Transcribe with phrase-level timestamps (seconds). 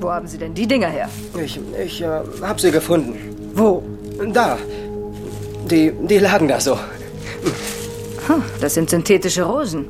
[0.00, 1.08] Wo haben Sie denn die Dinger her?
[1.42, 3.16] Ich, ich äh, hab sie gefunden.
[3.54, 3.82] Wo?
[4.32, 4.58] Da.
[5.70, 6.78] Die, die lagen da so.
[8.26, 9.88] Hm, das sind synthetische Rosen.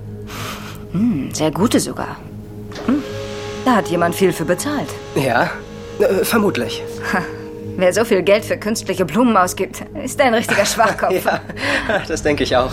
[0.92, 2.16] Hm, sehr gute sogar.
[2.86, 3.02] Hm,
[3.64, 4.88] da hat jemand viel für bezahlt.
[5.14, 5.50] Ja,
[5.98, 6.82] äh, vermutlich.
[7.12, 7.22] Ha,
[7.76, 11.24] wer so viel Geld für künstliche Blumen ausgibt, ist ein richtiger Schwachkopf.
[11.24, 11.40] ja,
[12.06, 12.72] das denke ich auch.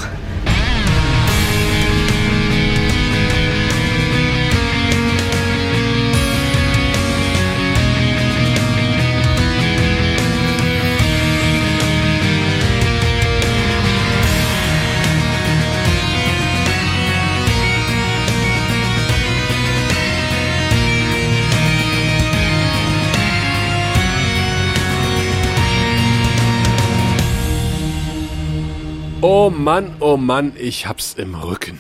[29.45, 31.77] Oh Mann, oh Mann, ich hab's im Rücken.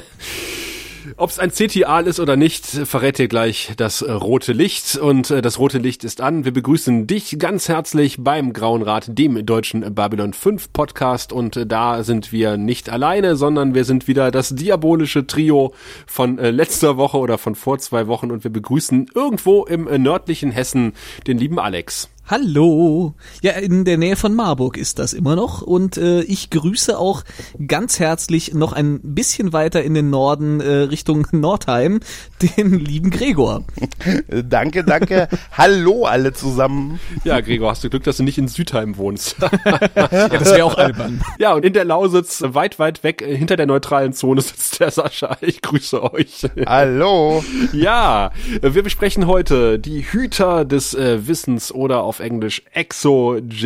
[1.18, 4.96] Ob's ein CT-Aal ist oder nicht, verrät dir gleich das äh, rote Licht.
[4.96, 6.46] Und äh, das rote Licht ist an.
[6.46, 11.30] Wir begrüßen dich ganz herzlich beim Grauen Rat, dem deutschen Babylon 5 Podcast.
[11.30, 15.74] Und äh, da sind wir nicht alleine, sondern wir sind wieder das diabolische Trio
[16.06, 18.30] von letzter Woche oder von vor zwei Wochen.
[18.30, 20.94] Und wir begrüßen irgendwo im nördlichen Hessen
[21.26, 22.08] den lieben Alex.
[22.28, 23.14] Hallo.
[23.40, 25.62] Ja, in der Nähe von Marburg ist das immer noch.
[25.62, 27.22] Und äh, ich grüße auch
[27.68, 32.00] ganz herzlich noch ein bisschen weiter in den Norden äh, Richtung Nordheim
[32.42, 33.62] den lieben Gregor.
[34.28, 35.28] danke, danke.
[35.52, 36.98] Hallo alle zusammen.
[37.22, 39.36] Ja, Gregor, hast du Glück, dass du nicht in Südheim wohnst.
[39.94, 41.20] ja, das wäre auch albern.
[41.38, 44.90] Ja, und in der Lausitz, weit, weit weg, äh, hinter der neutralen Zone sitzt der
[44.90, 45.36] Sascha.
[45.42, 46.48] Ich grüße euch.
[46.66, 47.44] Hallo.
[47.72, 53.56] Ja, wir besprechen heute die Hüter des äh, Wissens oder auf auf Englisch Exogenesis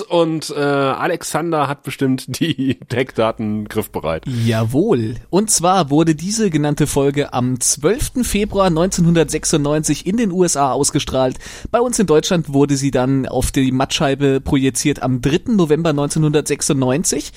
[0.00, 4.24] und äh, Alexander hat bestimmt die Deckdaten griffbereit.
[4.26, 5.14] Jawohl.
[5.30, 8.26] Und zwar wurde diese genannte Folge am 12.
[8.26, 11.38] Februar 1996 in den USA ausgestrahlt.
[11.70, 15.52] Bei uns in Deutschland wurde sie dann auf die Mattscheibe projiziert am 3.
[15.54, 17.32] November 1996.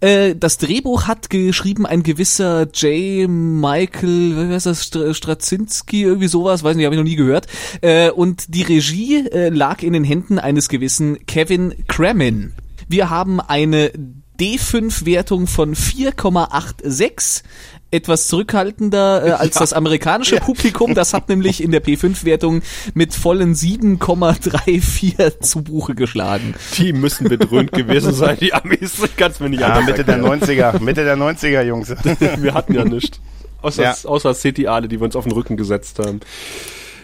[0.00, 3.28] Äh, das Drehbuch hat geschrieben ein gewisser J.
[3.28, 7.46] Michael, wie heißt das, Straczynski, irgendwie sowas, weiß nicht, habe ich noch nie gehört.
[7.80, 12.54] Äh, und die Regie äh, lag in den Händen eines gewissen Kevin Kremin.
[12.88, 13.90] Wir haben eine
[14.38, 17.42] D5-Wertung von 4,86
[17.90, 19.60] etwas zurückhaltender äh, als ja.
[19.60, 20.94] das amerikanische Publikum.
[20.94, 22.62] Das hat nämlich in der P5-Wertung
[22.94, 26.54] mit vollen 7,34 zu Buche geschlagen.
[26.76, 28.94] Die müssen bedröhnt gewesen sein, die Amis.
[29.06, 31.88] Ich kann mir nicht ja, Mitte der 90er, Mitte der 90er, Jungs.
[31.88, 33.20] wir hatten ja nichts.
[33.62, 33.94] Außer, ja.
[34.04, 36.20] außer CT-Ale, die wir uns auf den Rücken gesetzt haben.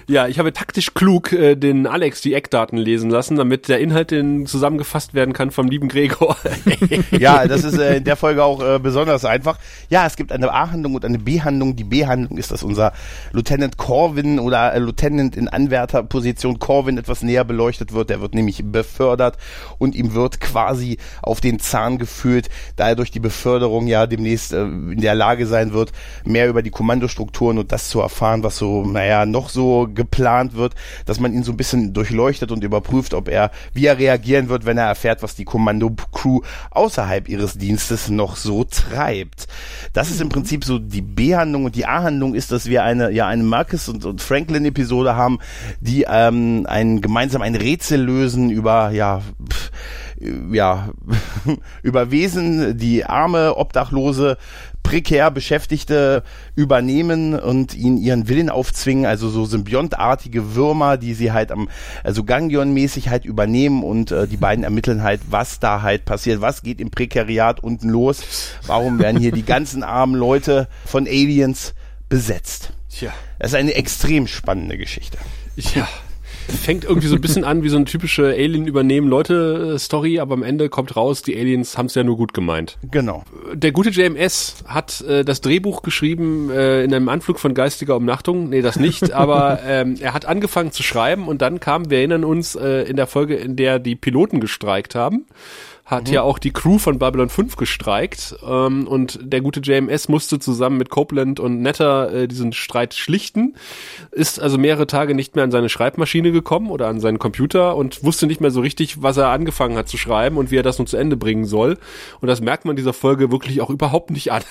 [0.09, 4.11] Ja, ich habe taktisch klug äh, den Alex die Eckdaten lesen lassen, damit der Inhalt
[4.11, 6.37] den zusammengefasst werden kann vom lieben Gregor.
[7.11, 9.59] ja, das ist äh, in der Folge auch äh, besonders einfach.
[9.91, 11.77] Ja, es gibt eine A-Handlung und eine B-Handlung.
[11.77, 12.93] Die B-Handlung ist, dass unser
[13.33, 18.11] Lieutenant Corwin oder äh, Lieutenant in Anwärterposition Corwin etwas näher beleuchtet wird.
[18.11, 19.37] Der wird nämlich befördert
[19.79, 24.53] und ihm wird quasi auf den Zahn gefühlt, da er durch die Beförderung ja demnächst
[24.53, 25.93] äh, in der Lage sein wird,
[26.25, 30.75] mehr über die Kommandostrukturen und das zu erfahren, was so, naja, noch so geplant wird,
[31.07, 34.67] dass man ihn so ein bisschen durchleuchtet und überprüft, ob er, wie er reagieren wird,
[34.67, 39.49] wenn er erfährt, was die Kommando-Crew außerhalb ihres Dienstes noch so treibt.
[39.93, 43.27] Das ist im Prinzip so die B-Handlung und die A-Handlung ist, dass wir eine, ja,
[43.27, 45.39] eine Marcus und, und Franklin-Episode haben,
[45.81, 49.71] die ähm, ein, gemeinsam ein Rätsel lösen über, ja, pff,
[50.53, 50.91] ja,
[51.83, 54.37] über Wesen, die arme, obdachlose
[54.83, 56.23] prekär Beschäftigte
[56.55, 61.69] übernehmen und ihnen ihren Willen aufzwingen, also so symbiontartige Würmer, die sie halt am,
[62.03, 66.63] also Ganglion-mäßig halt übernehmen und äh, die beiden ermitteln halt, was da halt passiert, was
[66.63, 68.23] geht im Prekariat unten los,
[68.67, 71.75] warum werden hier die ganzen armen Leute von Aliens
[72.09, 72.73] besetzt.
[72.91, 73.13] Tja.
[73.39, 75.19] Das ist eine extrem spannende Geschichte.
[75.57, 75.89] Ja
[76.49, 80.35] fängt irgendwie so ein bisschen an wie so eine typische Alien übernehmen Leute Story, aber
[80.35, 82.79] am Ende kommt raus, die Aliens haben es ja nur gut gemeint.
[82.91, 83.25] Genau.
[83.53, 88.49] Der gute JMS hat äh, das Drehbuch geschrieben äh, in einem Anflug von geistiger Umnachtung.
[88.49, 92.25] Nee, das nicht, aber ähm, er hat angefangen zu schreiben und dann kam, wir erinnern
[92.25, 95.27] uns, äh, in der Folge, in der die Piloten gestreikt haben
[95.85, 96.15] hat mhm.
[96.15, 100.79] ja auch die Crew von Babylon 5 gestreikt ähm, und der gute JMS musste zusammen
[100.79, 103.55] mit Copeland und Netter äh, diesen Streit schlichten,
[104.13, 108.05] ist also mehrere Tage nicht mehr an seine Schreibmaschine gekommen oder an seinen Computer und
[108.05, 110.79] wusste nicht mehr so richtig, was er angefangen hat zu schreiben und wie er das
[110.79, 111.79] nun zu Ende bringen soll.
[112.21, 114.43] Und das merkt man dieser Folge wirklich auch überhaupt nicht an.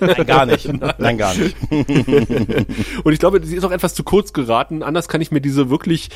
[0.00, 0.68] Nein, gar nicht.
[0.98, 1.56] Nein, gar nicht.
[1.70, 4.82] und ich glaube, sie ist auch etwas zu kurz geraten.
[4.82, 6.10] Anders kann ich mir diese wirklich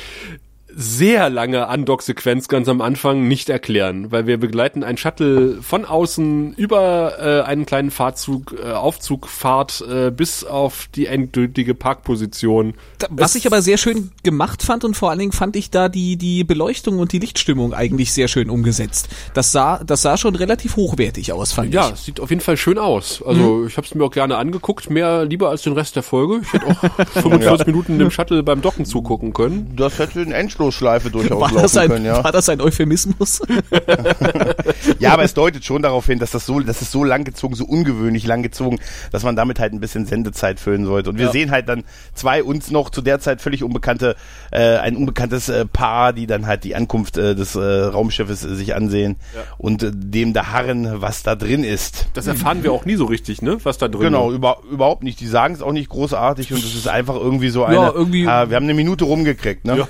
[0.75, 6.53] sehr lange Undock-Sequenz ganz am Anfang nicht erklären, weil wir begleiten ein Shuttle von außen
[6.55, 12.73] über äh, einen kleinen Fahrzug, äh, Aufzugfahrt äh, bis auf die endgültige Parkposition.
[13.09, 16.15] Was ich aber sehr schön gemacht fand und vor allen Dingen fand ich da die,
[16.17, 19.09] die Beleuchtung und die Lichtstimmung eigentlich sehr schön umgesetzt.
[19.33, 21.93] Das sah, das sah schon relativ hochwertig aus, fand Ja, ich.
[21.93, 23.21] es sieht auf jeden Fall schön aus.
[23.25, 26.41] Also ich habe es mir auch gerne angeguckt, mehr lieber als den Rest der Folge.
[26.43, 29.73] Ich hätte auch 45 Minuten dem Shuttle beim Docken zugucken können.
[29.75, 30.33] Das hätte eine
[30.67, 32.23] Endlosschleife durchaus War laufen das, ein, können, ja.
[32.23, 33.41] war das ein Euphemismus?
[34.99, 37.65] Ja, aber es deutet schon darauf hin, dass das so, das ist so langgezogen, so
[37.65, 38.79] ungewöhnlich langgezogen,
[39.11, 41.09] dass man damit halt ein bisschen Sendezeit füllen sollte.
[41.09, 41.31] Und wir Ja.
[41.31, 41.83] sehen halt dann
[42.13, 44.15] zwei uns noch zu der Zeit völlig unbekannte,
[44.51, 48.55] äh, ein unbekanntes äh, Paar, die dann halt die Ankunft äh, des äh, Raumschiffes äh,
[48.55, 49.17] sich ansehen
[49.57, 52.07] und äh, dem da harren, was da drin ist.
[52.13, 53.57] Das erfahren wir auch nie so richtig, ne?
[53.63, 54.35] Was da drin Genau, ist.
[54.37, 55.19] über, überhaupt nicht.
[55.19, 57.75] Die sagen es auch nicht großartig und es ist einfach irgendwie so eine.
[57.75, 59.87] Ja, irgendwie- Ah, wir haben eine Minute rumgekriegt, ne?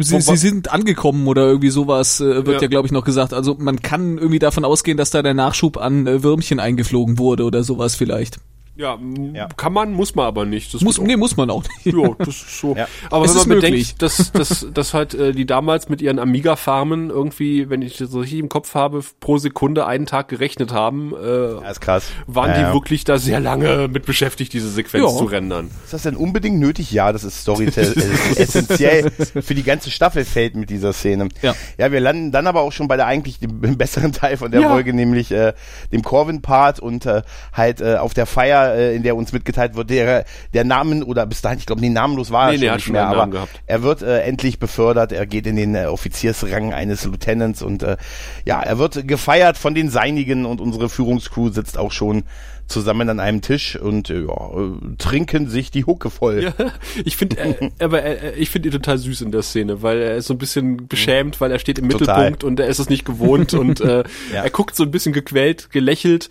[0.00, 2.68] Sie, sie sind angekommen oder irgendwie sowas, äh, wird ja, Ja.
[2.68, 3.32] glaube ich, noch gesagt.
[3.32, 7.44] Also man kann irgendwie davon ausgehen, dass da der Nachschub an äh, Würmchen eingeflogen wurde
[7.44, 8.38] oder sowas vielleicht.
[8.78, 8.96] Ja,
[9.34, 9.48] Ja.
[9.56, 10.72] kann man, muss man aber nicht.
[10.72, 11.96] Das Muss, nee, muss man auch nicht.
[11.96, 12.74] Ja, das ist so.
[12.78, 12.86] Ja.
[13.10, 13.94] Aber Es wenn man möglich.
[13.96, 18.10] bedenkt, dass, dass, dass halt äh, die damals mit ihren Amiga-Farmen irgendwie, wenn ich das
[18.12, 22.04] so richtig im Kopf habe, pro Sekunde einen Tag gerechnet haben, äh, Ja, ist krass.
[22.28, 22.72] waren Ja, die ja.
[22.72, 25.18] wirklich da sehr lange mit beschäftigt, diese Sequenz Ja.
[25.18, 25.70] zu rendern.
[25.84, 26.92] Ist das denn unbedingt nötig?
[26.92, 27.92] Ja, das ist Storytell
[28.36, 31.28] äh, essentiell für die ganze Staffel fällt mit dieser Szene.
[31.42, 31.54] Ja.
[31.78, 34.52] ja, wir landen dann aber auch schon bei der eigentlich dem, dem besseren Teil von
[34.52, 34.68] der Ja.
[34.68, 35.52] Folge, nämlich äh,
[35.90, 37.22] dem Corvin-Part und äh,
[37.52, 40.24] halt äh, auf der Feier, äh, in der uns mitgeteilt wird, der
[40.54, 42.92] der Namen oder bis dahin, ich glaube, nee, namenlos war Nee, er schon nicht schon
[42.94, 43.60] mehr, aber gehabt.
[43.66, 47.96] er wird äh, endlich befördert, er geht in den äh, Offiziersrang eines Lieutenants und äh,
[48.44, 52.24] ja, er wird gefeiert von den Seinigen und unsere Führungscrew sitzt auch schon
[52.68, 56.42] zusammen an einem Tisch und äh, ja, äh, trinken sich die Hucke voll.
[56.44, 56.72] Ja,
[57.04, 60.16] ich finde, äh, aber äh, ich finde ihn total süß in der Szene, weil er
[60.16, 62.16] ist so ein bisschen beschämt, weil er steht im Total.
[62.16, 64.42] Mittelpunkt und er ist es nicht gewohnt und äh, Ja.
[64.42, 66.28] er guckt so ein bisschen gequält, gelächelt.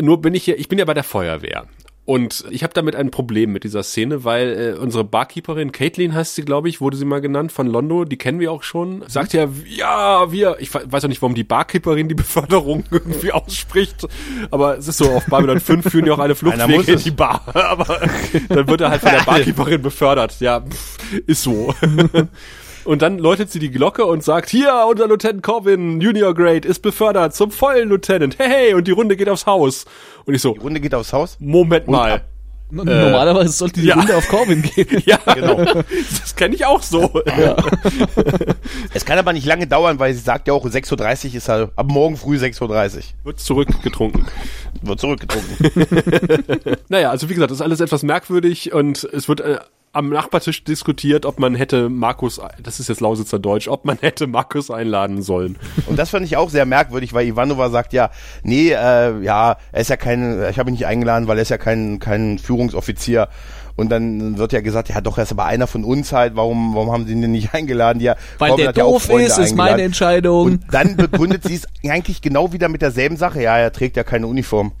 [0.00, 1.66] Nur bin ich ja, ich bin ja bei der Feuerwehr.
[2.04, 6.34] Und ich habe damit ein Problem mit dieser Szene, weil äh, unsere Barkeeperin, Caitlin heißt
[6.34, 9.32] sie, glaube ich, wurde sie mal genannt, von Londo, die kennen wir auch schon, sagt
[9.34, 14.08] ja, ja, wir, ich we- weiß auch nicht, warum die Barkeeperin die Beförderung irgendwie ausspricht,
[14.50, 17.42] aber es ist so, auf Babylon 5 führen ja auch alle Fluchtwege in die Bar,
[17.54, 18.00] aber
[18.48, 21.72] dann wird er halt von der Barkeeperin befördert, ja, pff, ist so.
[22.84, 26.80] Und dann läutet sie die Glocke und sagt, hier, unser Lieutenant Corvin, Junior Grade, ist
[26.80, 28.38] befördert zum vollen Lieutenant.
[28.38, 29.84] Hey, hey, und die Runde geht aufs Haus.
[30.24, 31.36] Und ich so, Die Runde geht aufs Haus.
[31.40, 32.22] Moment Und mal.
[32.72, 33.96] Normalerweise sollte die ja.
[33.96, 35.02] Runde auf Corbin gehen.
[35.06, 35.56] Ja, genau.
[36.20, 37.10] Das kenne ich auch so.
[38.94, 41.70] Es kann aber nicht lange dauern, weil sie sagt ja auch, 6.30 Uhr ist er,
[41.76, 43.02] ab morgen früh 6.30 Uhr.
[43.24, 44.26] Wird zurückgetrunken.
[44.80, 45.70] Wird zurückgetrunken.
[46.88, 49.58] Naja, also wie gesagt, das ist alles etwas merkwürdig und es wird äh,
[49.92, 54.26] am Nachbartisch diskutiert, ob man hätte Markus, das ist jetzt Lausitzer Deutsch, ob man hätte
[54.26, 55.58] Markus einladen sollen.
[55.86, 58.10] Und das fand ich auch sehr merkwürdig, weil Ivanova sagt ja,
[58.42, 61.50] nee, äh, ja, er ist ja kein, ich habe ihn nicht eingeladen, weil er ist
[61.50, 63.28] ja kein, kein Führungsoffizier.
[63.76, 66.74] Und dann wird ja gesagt, ja doch, er ist aber einer von uns halt, warum,
[66.74, 68.00] warum haben sie ihn denn nicht eingeladen?
[68.00, 70.44] Ja, Weil der ja doof Freunde ist, ist meine Entscheidung.
[70.44, 73.42] Und dann begründet sie es eigentlich genau wieder mit derselben Sache.
[73.42, 74.72] Ja, er trägt ja keine Uniform.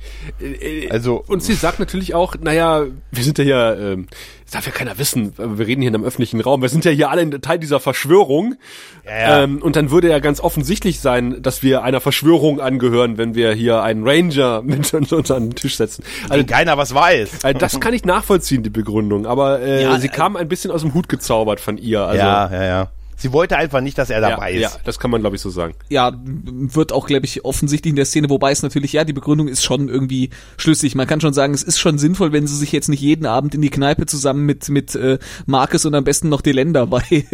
[0.90, 4.08] Also, Und sie sagt natürlich auch, naja, wir sind ja hier, ähm,
[4.44, 6.90] das darf ja keiner wissen, wir reden hier in einem öffentlichen Raum, wir sind ja
[6.90, 8.56] hier alle Teil dieser Verschwörung.
[9.04, 9.42] Ja, ja.
[9.44, 13.52] Ähm, und dann würde ja ganz offensichtlich sein, dass wir einer Verschwörung angehören, wenn wir
[13.52, 16.04] hier einen Ranger mit uns unter den Tisch setzen.
[16.24, 17.44] Also, wenn keiner was weiß.
[17.44, 20.70] also das kann ich nachvollziehen, die Begründung, aber äh, Ja, sie äh, kam ein bisschen
[20.70, 22.02] aus dem Hut gezaubert von ihr.
[22.02, 22.88] Also, ja, ja, ja.
[23.22, 24.74] Sie wollte einfach nicht, dass er dabei ja, ist.
[24.74, 25.74] ja, das kann man glaube ich so sagen.
[25.88, 29.48] ja, wird auch, glaube ich, offensichtlich in der Szene, wobei es natürlich, ja, die Begründung
[29.48, 30.94] ist schon irgendwie schlüssig.
[30.94, 33.54] Man kann schon sagen, es ist schon sinnvoll, wenn sie sich jetzt nicht jeden Abend
[33.54, 37.02] in die Kneipe zusammen mit, mit äh, Marcus und am besten noch Delen dabei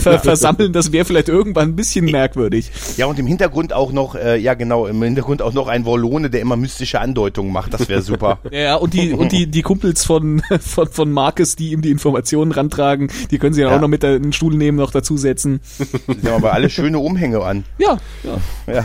[0.00, 0.72] ver versammeln.
[0.72, 2.70] Das wäre vielleicht irgendwann ein bisschen merkwürdig.
[2.96, 6.30] Ja, und im Hintergrund auch noch, äh, ja genau, im Hintergrund auch noch ein Wollone,
[6.30, 7.72] der immer mystische Andeutungen macht.
[7.74, 8.38] Das wäre super.
[8.52, 12.52] Ja, und die, und die, die Kumpels von, von, von Marcus, die ihm die Informationen
[12.52, 13.74] rantragen, die können sie Ja.
[13.74, 15.60] auch noch mit in den Stuhl nehmen, noch dazusetzen.
[15.66, 17.64] Sie haben aber alle schöne Umhänge an.
[17.78, 18.72] Ja, ja.
[18.72, 18.84] Ja.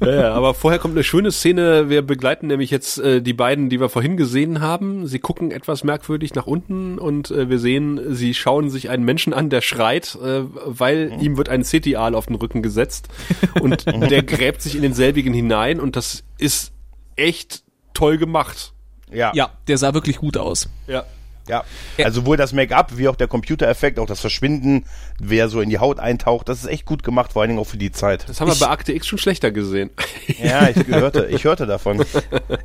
[0.00, 1.88] Ja, ja, aber vorher kommt eine schöne Szene.
[1.88, 5.06] Wir begleiten nämlich jetzt äh, die beiden, die wir vorhin gesehen haben.
[5.06, 9.32] Sie gucken etwas merkwürdig nach unten und äh, wir sehen, sie schauen sich einen Menschen
[9.32, 13.08] an, der schreit, äh, weil ihm wird ein Cetial auf den Rücken gesetzt
[13.60, 16.72] und der gräbt sich in denselbigen hinein und das ist
[17.16, 17.62] echt
[17.94, 18.72] toll gemacht.
[19.10, 19.32] Ja.
[19.34, 20.68] Ja, der sah wirklich gut aus.
[20.86, 21.04] Ja.
[21.48, 21.64] Ja.
[22.02, 24.84] Also sowohl das Make-up wie auch der Computereffekt, auch das Verschwinden,
[25.18, 27.66] wer so in die Haut eintaucht, das ist echt gut gemacht, vor allen Dingen auch
[27.66, 28.28] für die Zeit.
[28.28, 29.90] Das haben wir Ich- bei Akte X schon schlechter gesehen.
[30.42, 32.04] Ja, ich hörte, ich hörte davon.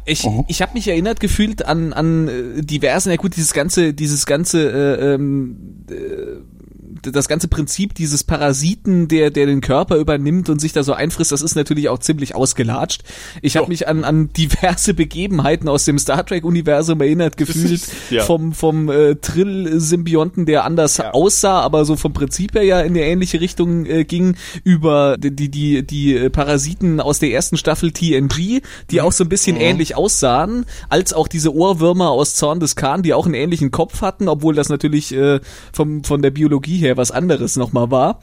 [0.06, 4.26] Ich, ich habe mich erinnert gefühlt an, an äh, diversen, ja gut, dieses ganze, dieses
[4.28, 6.57] ganze äh, ähm, äh,
[7.02, 11.32] das ganze Prinzip dieses Parasiten, der, der den Körper übernimmt und sich da so einfrisst,
[11.32, 13.04] das ist natürlich auch ziemlich ausgelatscht.
[13.42, 18.24] Ich habe mich an, an diverse Begebenheiten aus dem Star Trek-Universum erinnert gefühlt, ja.
[18.24, 21.12] vom, vom äh, Trill-Symbionten, der anders Ja.
[21.12, 25.36] aussah, aber so vom Prinzip her ja in eine ähnliche Richtung äh, ging, über die,
[25.36, 28.62] die, die, die äh, Parasiten aus der ersten Staffel TNG,
[28.92, 33.04] die auch so ein bisschen ähnlich aussahen, als auch diese Ohrwürmer aus Zorn des Khan,
[33.04, 35.40] die auch einen ähnlichen Kopf hatten, obwohl das natürlich äh,
[35.74, 38.22] vom, von der Biologie her was anderes nochmal war.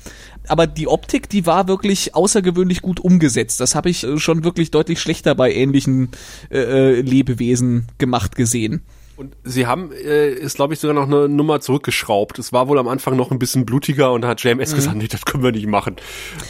[0.48, 3.60] Aber die Optik, die war wirklich außergewöhnlich gut umgesetzt.
[3.60, 6.10] Das habe ich äh, schon wirklich deutlich schlechter bei ähnlichen
[6.50, 8.82] äh, äh, Lebewesen gemacht gesehen.
[9.16, 12.36] Und sie haben, äh, ist glaube ich sogar noch eine Nummer zurückgeschraubt.
[12.40, 14.76] Es war wohl am Anfang noch ein bisschen blutiger und da hat JMS Mhm.
[14.76, 15.94] gesagt, nee, das können wir nicht machen.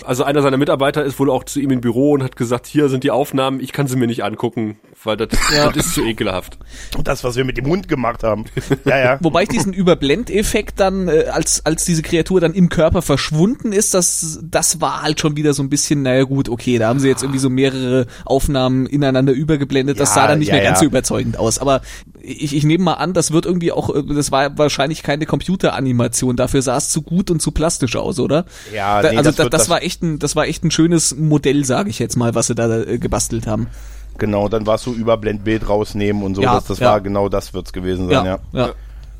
[0.07, 2.89] Also einer seiner Mitarbeiter ist wohl auch zu ihm im Büro und hat gesagt, hier
[2.89, 6.59] sind die Aufnahmen, ich kann sie mir nicht angucken, weil das, das ist zu ekelhaft.
[6.97, 8.45] Und das, was wir mit dem Hund gemacht haben.
[8.85, 9.19] Ja, ja.
[9.21, 13.95] Wobei ich diesen Überblendeffekt dann, äh, als, als diese Kreatur dann im Körper verschwunden ist,
[13.95, 17.09] das, das war halt schon wieder so ein bisschen, naja gut, okay, da haben sie
[17.09, 20.79] jetzt irgendwie so mehrere Aufnahmen ineinander übergeblendet, das Ja, sah dann nicht ja, mehr ganz
[20.79, 20.81] ja.
[20.81, 21.59] so überzeugend aus.
[21.59, 21.81] Aber
[22.21, 26.37] ich, ich nehme mal an, das wird irgendwie auch, äh, das war wahrscheinlich keine Computeranimation,
[26.37, 28.45] dafür sah es zu gut und zu plastisch aus, oder?
[28.75, 31.17] Ja, da, nee, also das das, das- war echt ein, das war echt ein schönes
[31.17, 33.69] Modell, sage ich jetzt mal, was sie da äh, gebastelt haben.
[34.19, 36.43] Genau, dann war es so Überblendbild rausnehmen und so.
[36.43, 36.91] Ja, das das ja.
[36.91, 38.39] war genau das wird's gewesen sein, ja.
[38.53, 38.71] ja.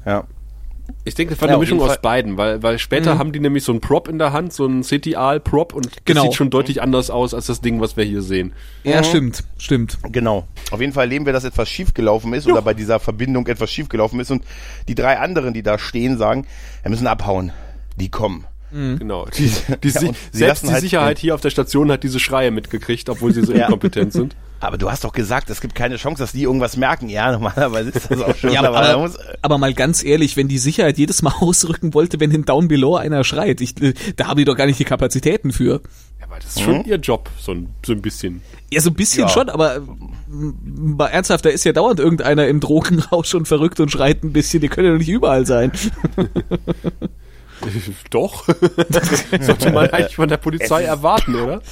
[0.07, 0.25] Ja.
[1.05, 3.73] Ich denke, das war eine Mischung aus beiden, weil, weil später haben die nämlich so
[3.73, 6.23] einen Prop in der Hand, so einen CTAL-Prop und das Genau.
[6.25, 8.53] sieht schon deutlich anders aus als das Ding, was wir hier sehen.
[8.85, 9.99] ja, stimmt, stimmt.
[10.13, 10.47] Genau.
[10.71, 14.21] Auf jeden Fall erleben wir, dass etwas schiefgelaufen ist oder bei dieser Verbindung etwas schiefgelaufen
[14.21, 14.45] ist und
[14.87, 16.47] die drei anderen, die da stehen, sagen,
[16.83, 17.53] wir müssen abhauen.
[17.97, 18.45] Die kommen.
[18.75, 19.27] Genau.
[19.37, 19.53] Die,
[19.85, 23.33] die, Ja, selbst die halt Sicherheit hier auf der Station hat diese Schreie mitgekriegt, obwohl
[23.33, 23.67] sie so Ja.
[23.67, 24.35] inkompetent sind.
[24.59, 27.09] Aber du hast doch gesagt, es gibt keine Chance, dass die irgendwas merken.
[27.09, 28.51] Ja, normalerweise ist das auch schon.
[28.51, 31.95] Ja, aber, aber aber, muss, aber mal ganz ehrlich, wenn die Sicherheit jedes Mal ausrücken
[31.95, 34.79] wollte, wenn in Down Below einer schreit, ich, äh, da haben die doch gar nicht
[34.81, 35.83] die Kapazitäten für.
[36.19, 38.41] Ja, aber das ist schon ihr Job, so ein, so ein bisschen.
[38.73, 39.29] Ja, so ein bisschen Ja.
[39.29, 39.83] schon, aber
[40.29, 44.61] mal ernsthaft, da ist ja dauernd irgendeiner im Drogenrausch und verrückt und schreit ein bisschen,
[44.63, 45.71] die können ja doch nicht überall sein.
[48.11, 48.47] Doch.
[49.41, 51.63] Sollte man eigentlich von der Polizei erwarten, oder?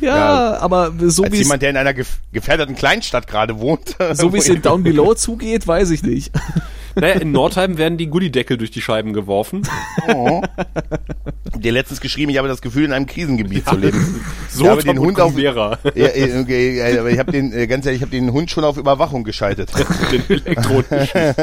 [0.00, 3.96] Ja, aber so wie es jemand, der in einer gef gefährdeten Kleinstadt gerade wohnt.
[4.12, 6.32] so wie es in Down Below zugeht, weiß ich nicht.
[6.94, 9.62] Naja, in Nordheim werden die Goodiedeckel durch die Scheiben geworfen.
[11.60, 14.24] dir letztens geschrieben, ich habe das Gefühl, in einem Krisengebiet zu leben.
[14.48, 17.86] So ich habe den Hund auf, ja, äh, okay, aber ich habe den, äh, ganz
[17.86, 19.70] ehrlich, ich habe den Hund schon auf Überwachung geschaltet.
[20.10, 21.20] den elektronischen.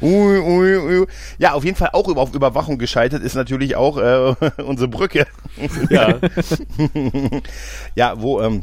[0.00, 1.06] ui, ui, ui.
[1.38, 5.26] Ja, auf jeden Fall auch auf Überwachung geschaltet ist natürlich auch äh, unsere Brücke.
[5.90, 6.18] Ja.
[7.94, 8.62] ja, wo ähm,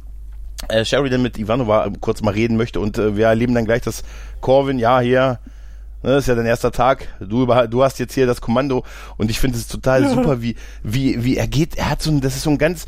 [0.67, 4.03] äh, Sheridan mit Ivanova kurz mal reden möchte und äh, wir erleben dann gleich, dass
[4.41, 5.39] Corvin, ja, hier,
[6.03, 8.83] ne, ist ja dein erster Tag, du, du hast jetzt hier das Kommando
[9.17, 12.21] und ich finde es total super, wie, wie, wie er geht, er hat so ein,
[12.21, 12.85] das ist so ein ganz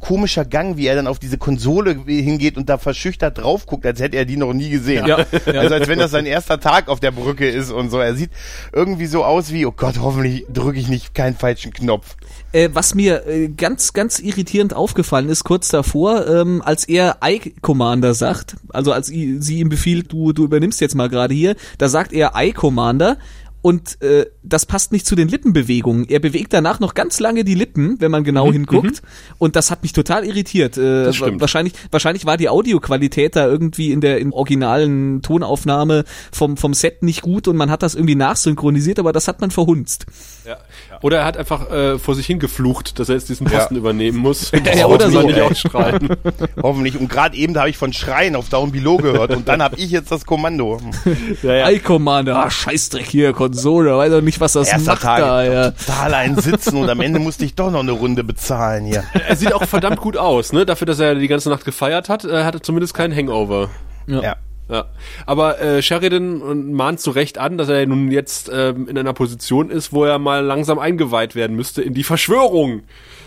[0.00, 4.00] komischer Gang, wie er dann auf diese Konsole hingeht und da verschüchtert drauf guckt, als
[4.00, 5.06] hätte er die noch nie gesehen.
[5.06, 5.26] Ja, ja.
[5.62, 7.98] Also als wenn das sein erster Tag auf der Brücke ist und so.
[7.98, 8.30] Er sieht
[8.72, 12.16] irgendwie so aus wie, oh Gott, hoffentlich drücke ich nicht keinen falschen Knopf.
[12.52, 18.14] Äh, was mir äh, ganz, ganz irritierend aufgefallen ist, kurz davor, ähm, als er I-Commander
[18.14, 22.12] sagt, also als sie ihm befiehlt, du, du übernimmst jetzt mal gerade hier, da sagt
[22.12, 23.16] er I-Commander
[23.62, 26.08] und äh, das passt nicht zu den Lippenbewegungen.
[26.08, 29.02] Er bewegt danach noch ganz lange die Lippen, wenn man genau hinguckt.
[29.38, 30.76] Und das hat mich total irritiert.
[30.76, 31.40] Äh, Das stimmt.
[31.40, 37.02] Wahrscheinlich, wahrscheinlich war die Audioqualität da irgendwie in der in originalen Tonaufnahme vom, vom Set
[37.02, 40.06] nicht gut und man hat das irgendwie nachsynchronisiert, aber das hat man verhunzt.
[40.44, 40.58] Ja.
[41.00, 44.50] Oder er hat einfach äh, vor sich hingeflucht, dass er jetzt diesen Posten übernehmen muss.
[44.74, 46.08] Ja, oder so, nicht ausstrahlen.
[46.62, 46.98] Hoffentlich.
[46.98, 49.76] Und gerade eben, da habe ich von Schreien auf Down Below gehört und dann habe
[49.76, 50.80] ich jetzt das Kommando.
[51.42, 51.70] ja, ja.
[51.70, 55.70] I-Commander, ah, Scheißdreck hier, Konsole, weiß doch nicht, was das Erster macht Tag, da, ja.
[55.70, 59.04] total ein Sitzen und am Ende musste ich doch noch eine Runde bezahlen hier.
[59.28, 60.66] Er sieht auch verdammt gut aus, ne?
[60.66, 63.68] Dafür, dass er die ganze Nacht gefeiert hat, äh, hat er zumindest keinen Hangover.
[64.06, 64.36] Ja.
[64.68, 64.86] Ja.
[65.26, 69.70] Aber äh, Sheridan mahnt zu Recht an, dass er nun jetzt ähm, in einer Position
[69.70, 72.82] ist, wo er mal langsam eingeweiht werden müsste in die Verschwörung.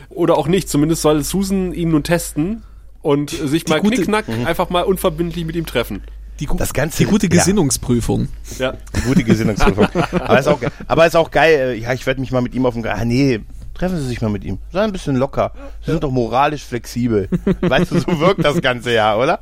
[0.10, 0.70] Oder auch nicht.
[0.70, 2.63] Zumindest soll Susan ihn nun testen
[3.01, 6.03] und äh, sich mal gute- knickknack einfach mal unverbindlich mit ihm treffen.
[6.39, 7.32] Die, gu Das Ganze- die gute ja.
[7.38, 8.27] Gesinnungsprüfung.
[8.60, 8.74] Ja.
[9.08, 9.88] Gute Gesinnungsprüfung.
[10.12, 11.75] aber ist auch, aber ist auch geil.
[11.77, 12.86] äh, Ja, ich werde mich mal mit ihm auf dem.
[12.86, 13.39] Ah, nee.
[13.74, 14.58] Treffen Sie sich mal mit ihm.
[14.72, 15.51] Sei ein bisschen locker.
[15.86, 17.27] Sie sind doch moralisch flexibel.
[17.62, 19.39] Weißt du, so wirkt das Ganze ja, oder?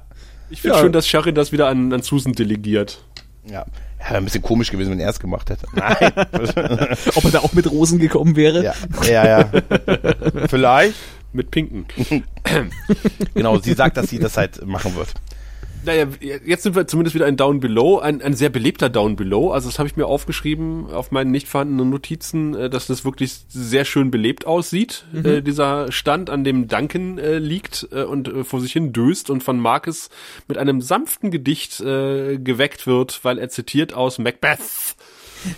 [0.49, 3.03] Ich finde schön, dass Sheridan das wieder an, an Susan delegiert.
[3.45, 3.65] Ja.
[3.99, 5.65] Ja, wäre ein bisschen komisch gewesen, wenn er es gemacht hätte.
[5.73, 6.11] Nein.
[7.15, 8.63] Ob er da auch mit Rosen gekommen wäre?
[8.63, 8.73] ja,
[9.07, 9.49] ja, ja.
[10.47, 10.95] Vielleicht.
[11.31, 11.85] Mit Pinken.
[13.33, 15.09] Genau, sie sagt, dass sie das halt machen wird.
[15.85, 19.51] Naja, jetzt sind wir zumindest wieder ein Down Below, ein, ein sehr belebter Down Below.
[19.51, 23.33] Also das habe ich mir aufgeschrieben auf meinen nicht vorhandenen Notizen, äh, dass das wirklich
[23.49, 25.05] sehr schön belebt aussieht.
[25.11, 25.25] Mhm.
[25.25, 29.29] Äh, dieser Stand, an dem Duncan äh, liegt äh, und äh, vor sich hin döst
[29.29, 30.09] und von Marcus
[30.47, 34.95] mit einem sanften Gedicht äh, geweckt wird, weil er zitiert aus Macbeth.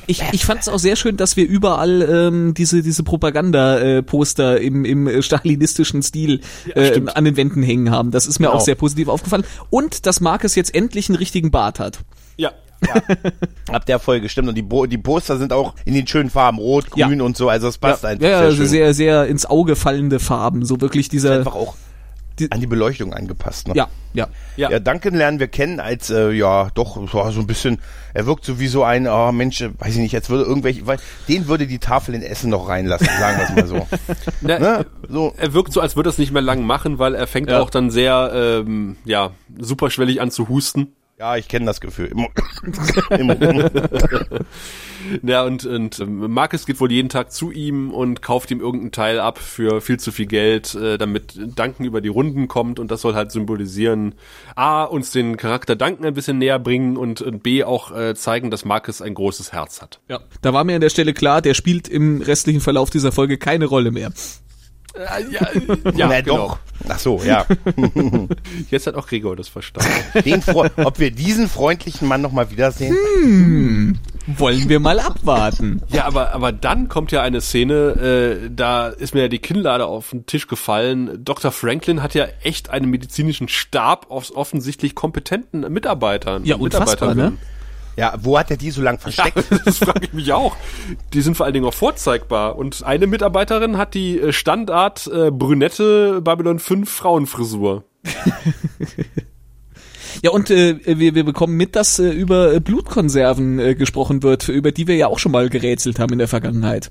[0.08, 4.86] Ich, ich fand es auch sehr schön, dass wir überall ähm, diese diese Propaganda-Poster im,
[4.86, 6.42] im äh, stalinistischen Stil
[6.74, 8.12] äh, an den Wänden hängen haben.
[8.12, 8.58] Das ist mir Genau.
[8.58, 9.44] auch sehr positiv aufgefallen.
[9.70, 12.00] Und dass Marcus jetzt endlich einen richtigen Bart hat.
[12.38, 12.52] Ja.
[13.72, 14.50] Ab der Folge, stimmt.
[14.50, 17.08] Und die, Bo die Poster sind auch in den schönen Farben, rot, Ja.
[17.08, 18.68] grün und so, also es passt ja, einfach ja, sehr also schön.
[18.68, 20.66] sehr, sehr ins Auge fallende Farben.
[20.66, 21.38] So wirklich dieser.
[21.38, 21.76] einfach auch
[22.40, 23.68] Die- an die Beleuchtung angepasst.
[23.68, 23.74] Ne?
[23.76, 24.28] Ja, ja.
[24.58, 24.70] Ja.
[24.72, 27.80] Ja, Duncan lernen wir kennen als, äh, ja, doch, so, so ein bisschen,
[28.14, 30.86] er wirkt so wie so ein, oh Mensch, äh, weiß ich nicht, jetzt würde irgendwelche,
[30.88, 33.88] weil, den würde die Tafel in Essen noch reinlassen, sagen wir es mal so.
[34.42, 34.86] Na, ne?
[35.10, 37.50] So, Er wirkt so, als würde er es nicht mehr lang machen, weil er fängt
[37.50, 37.60] Ja.
[37.62, 40.94] auch dann sehr, ähm, ja, superschwellig an zu husten.
[41.18, 42.08] Ja, ich kenne das Gefühl.
[42.08, 42.30] Immer,
[43.18, 43.38] immer.
[45.24, 48.92] Ja, und, und ähm, Marcus geht wohl jeden Tag zu ihm und kauft ihm irgendeinen
[48.92, 52.92] Teil ab für viel zu viel Geld, äh, damit Duncan über die Runden kommt und
[52.92, 54.16] das soll halt symbolisieren,
[54.56, 58.52] A, uns den Charakter Duncan ein bisschen näher bringen und, und B, auch äh, zeigen,
[58.52, 60.00] dass Marcus ein großes Herz hat.
[60.10, 60.20] ja.
[60.42, 63.66] Da war mir an der Stelle klar, der spielt im restlichen Verlauf dieser Folge keine
[63.66, 64.12] Rolle mehr.
[64.98, 65.48] Äh, ja,
[65.96, 66.38] ja Na genau.
[66.38, 66.58] doch.
[66.90, 67.46] Ach so, ja.
[68.72, 69.90] Jetzt hat auch Gregor das verstanden.
[70.24, 72.96] Den, Fre- ob wir diesen freundlichen Mann noch mal wiedersehen?
[74.28, 75.82] Wollen wir mal abwarten.
[75.90, 79.86] Ja, aber, aber dann kommt ja eine Szene, äh, da ist mir ja die Kinnlade
[79.86, 81.24] auf den Tisch gefallen.
[81.24, 81.52] Dr.
[81.52, 86.44] Franklin hat ja echt einen medizinischen Stab aus offensichtlich kompetenten Mitarbeitern.
[86.46, 87.34] Ja, und unfassbar, ne?
[87.96, 89.46] Ja, wo hat er die so lang Ja, versteckt?
[89.66, 90.56] das frage ich mich auch.
[91.14, 92.58] Die sind vor allen Dingen auch vorzeigbar.
[92.58, 97.84] Und eine Mitarbeiterin hat die äh, Standard äh, brünette Babylon 5 Frauenfrisur.
[100.24, 104.72] Ja, und äh, wir, wir bekommen mit, dass äh, über Blutkonserven äh, gesprochen wird, über
[104.72, 106.90] die wir ja auch schon mal gerätselt haben in der Vergangenheit.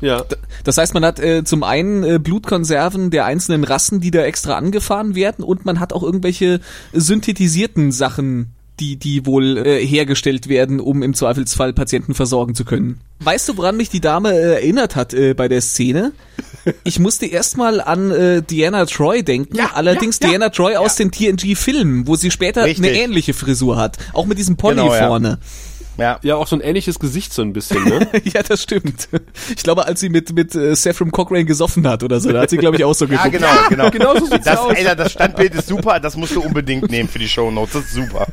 [0.00, 0.24] Ja.
[0.64, 4.56] Das heißt, man hat äh, zum einen äh, Blutkonserven der einzelnen Rassen, die da extra
[4.56, 6.60] angefahren werden, und man hat auch irgendwelche
[6.92, 13.00] synthetisierten Sachen, die, die wohl äh, hergestellt werden, um im Zweifelsfall Patienten versorgen zu können.
[13.20, 16.12] Weißt du, woran mich die Dame äh, erinnert hat äh, bei der Szene?
[16.84, 20.30] Ich musste erstmal an äh, Diana Troy denken, Ja, allerdings ja, ja.
[20.32, 22.84] Diana Troy aus den TNG-Filmen, wo sie später Richtig.
[22.84, 23.98] eine ähnliche Frisur hat.
[24.12, 25.28] Auch mit diesem Pony Genau, vorne.
[25.28, 25.38] Ja.
[25.98, 28.08] Ja, auch so ein ähnliches Gesicht so ein bisschen, ne?
[28.24, 29.08] ja, das stimmt.
[29.50, 32.50] Ich glaube, als sie mit, mit äh, Saffron Cochrane gesoffen hat oder so, da hat
[32.50, 33.32] sie, glaube ich, auch so Ja, geguckt.
[33.68, 33.90] genau, genau.
[33.90, 34.76] genau so sieht's das, aus.
[34.76, 37.94] Alter, das Standbild ist super, das musst du unbedingt nehmen für die Shownotes, das ist
[37.94, 38.26] super.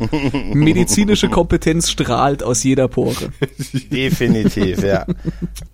[0.54, 3.30] Medizinische Kompetenz strahlt aus jeder Pore.
[3.90, 5.04] Definitiv, ja.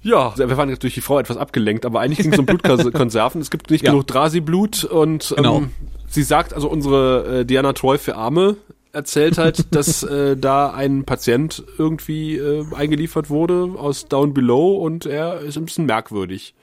[0.02, 3.40] Ja, wir waren jetzt durch die Frau etwas abgelenkt, aber eigentlich ging es um Blutkonserven.
[3.40, 3.92] Es gibt nicht Ja.
[3.92, 5.58] genug Drasi-Blut und Genau.
[5.58, 5.70] ähm,
[6.08, 8.56] sie sagt, also unsere äh, Diana Troy für Arme
[8.96, 15.06] erzählt halt, dass äh, da ein Patient irgendwie äh, eingeliefert wurde aus Down Below und
[15.06, 16.54] er ist ein bisschen merkwürdig.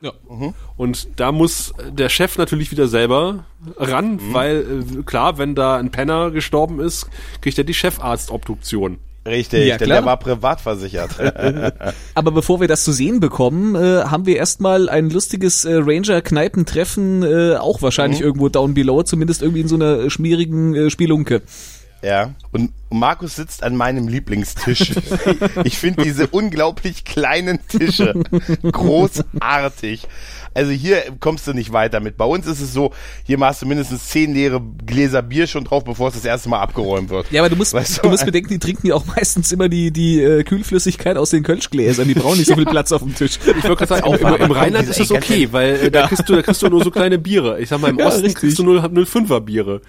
[0.00, 0.12] Ja.
[0.76, 3.44] Und da muss der Chef natürlich wieder selber
[3.76, 7.06] ran, weil äh, klar, wenn da ein Penner gestorben ist,
[7.40, 8.98] kriegt er die Chefarztobduktion.
[9.24, 9.98] Richtig, Ja, denn klar.
[10.00, 11.12] der war privat versichert.
[12.14, 17.22] Aber bevor wir das zu sehen bekommen, äh, haben wir erstmal ein lustiges äh, Ranger-Kneipentreffen,
[17.22, 21.42] äh, auch wahrscheinlich irgendwo down below, zumindest irgendwie in so einer schmierigen äh, Spielunke.
[22.02, 22.34] Ja.
[22.50, 24.92] Und Markus sitzt an meinem Lieblingstisch.
[25.64, 28.14] ich finde diese unglaublich kleinen Tische
[28.70, 30.06] großartig.
[30.54, 32.16] Also hier kommst du nicht weiter mit.
[32.18, 32.92] Bei uns ist es so,
[33.24, 36.60] hier machst du mindestens zehn leere Gläser Bier schon drauf, bevor es das erste Mal
[36.60, 37.30] abgeräumt wird.
[37.30, 39.68] Ja, aber du musst, Weißt du du, musst bedenken, die trinken ja auch meistens immer
[39.70, 42.06] die, die äh, Kühlflüssigkeit aus den Kölschgläsern.
[42.06, 43.38] Die brauchen nicht so viel Platz auf dem Tisch.
[43.46, 46.28] Ich wollte gerade sagen, im, im, im Rheinland ist das okay, weil äh, da kriegst
[46.28, 47.58] du, da kriegst du nur so kleine Biere.
[47.60, 48.40] Ich sag mal, im Ja, Osten richtig.
[48.40, 49.80] kriegst du 0, 05er Biere.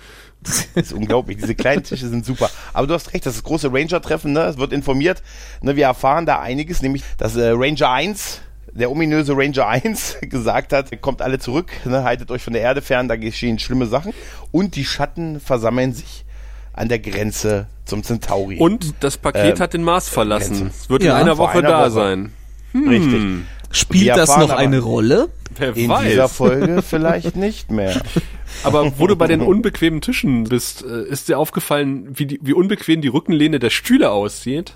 [0.76, 1.38] Das ist unglaublich.
[1.38, 2.50] Diese kleinen Tische sind super.
[2.74, 4.42] Aber du hast recht, das ist das große Ranger-Treffen, ne?
[4.46, 5.22] Es wird informiert.
[5.62, 8.42] Ne, wir erfahren da einiges, nämlich, dass äh, Ranger 1,
[8.74, 12.04] der ominöse Ranger 1, gesagt hat, kommt alle zurück, ne?
[12.04, 14.14] haltet euch von der Erde fern, da geschehen schlimme Sachen.
[14.52, 16.26] Und die Schatten versammeln sich
[16.74, 18.58] an der Grenze zum Centauri.
[18.58, 20.68] Und das Paket Ähm, hat den Mars verlassen.
[20.74, 21.92] Es wird Ja, in einer Woche einer da Woche.
[21.92, 22.34] sein.
[22.74, 23.22] Richtig.
[23.70, 25.30] Spielt das noch aber- eine Rolle?
[25.60, 26.10] Wer In weiß.
[26.10, 28.02] dieser Folge vielleicht nicht mehr.
[28.64, 32.54] Aber wo du bei den unbequemen Tischen bist, äh, ist dir aufgefallen, wie, die, wie
[32.54, 34.74] unbequem die Rückenlehne der Stühle aussieht?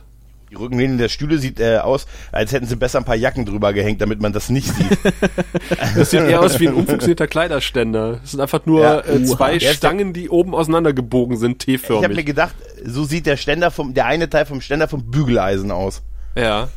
[0.49, 3.73] Die Rückenlehne der Stühle sieht äh, aus, als hätten sie besser ein paar Jacken drüber
[3.73, 4.97] gehängt, damit man das nicht sieht.
[5.95, 8.19] Das sieht eher aus wie ein umfunktionierter Kleiderständer.
[8.21, 8.99] Das sind einfach nur Ja.
[9.01, 9.73] äh, zwei Oha.
[9.73, 12.25] Stangen, die oben auseinandergebogen sind, Ich habe mir T-förmig.
[12.25, 16.01] gedacht, so sieht der Ständer vom, der eine Teil vom Ständer vom Bügeleisen aus.
[16.35, 16.69] Ja.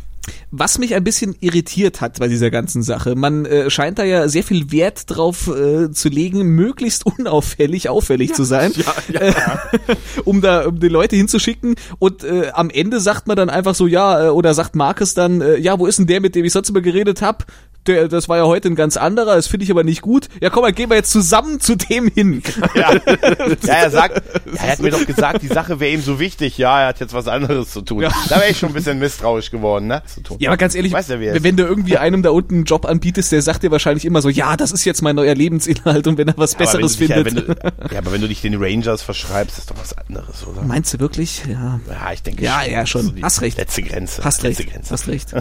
[0.50, 4.28] Was mich ein bisschen irritiert hat bei dieser ganzen Sache, man äh, scheint da ja
[4.28, 8.72] sehr viel Wert drauf äh, zu legen, möglichst unauffällig auffällig zu sein,
[9.08, 9.62] Ja, ja.
[9.72, 13.74] Äh, um da um die Leute hinzuschicken und äh, am Ende sagt man dann einfach
[13.74, 16.44] so, ja, äh, oder sagt Marcus dann, äh, ja, wo ist denn der, mit dem
[16.44, 17.46] ich sonst immer geredet hab?
[17.86, 20.28] Der, das war ja heute ein ganz anderer, das finde ich aber nicht gut.
[20.42, 22.42] Ja, komm, dann gehen wir jetzt zusammen zu dem hin.
[22.74, 26.20] Ja, ja er sagt, ja, er hat mir doch gesagt, die Sache wäre ihm so
[26.20, 26.56] wichtig.
[26.58, 28.02] Ja, er hat jetzt was anderes zu tun.
[28.02, 28.10] Ja.
[28.28, 30.02] Da wäre ich schon ein bisschen misstrauisch geworden, ne?
[30.06, 30.36] Zu tun.
[30.40, 31.42] Ja, aber ganz ehrlich, Weiß ja, wer er ist.
[31.42, 34.28] wenn du irgendwie einem da unten einen Job anbietest, der sagt dir wahrscheinlich immer so,
[34.28, 37.08] ja, das ist jetzt mein neuer Lebensinhalt und wenn er was wenn Besseres du dich,
[37.08, 37.48] ja, findet.
[37.48, 40.62] wenn du, ja, aber wenn du dich den Rangers verschreibst, ist doch was anderes, oder?
[40.62, 41.42] Meinst du wirklich?
[41.50, 41.80] Ja.
[41.88, 42.70] Ja, ich denke Ja, schon.
[42.72, 43.14] ja, Das schon.
[43.16, 43.56] die Hast recht.
[43.58, 44.22] Letzte Grenze.
[44.24, 44.72] Hast letzte recht.
[44.72, 44.90] Grenze.
[44.92, 45.34] Hast recht.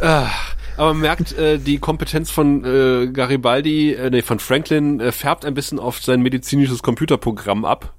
[0.00, 0.28] Ah,
[0.76, 5.44] aber man merkt, äh, die Kompetenz von äh, Garibaldi, äh, nee, von Franklin äh, färbt
[5.44, 7.94] ein bisschen auf sein medizinisches Computerprogramm ab.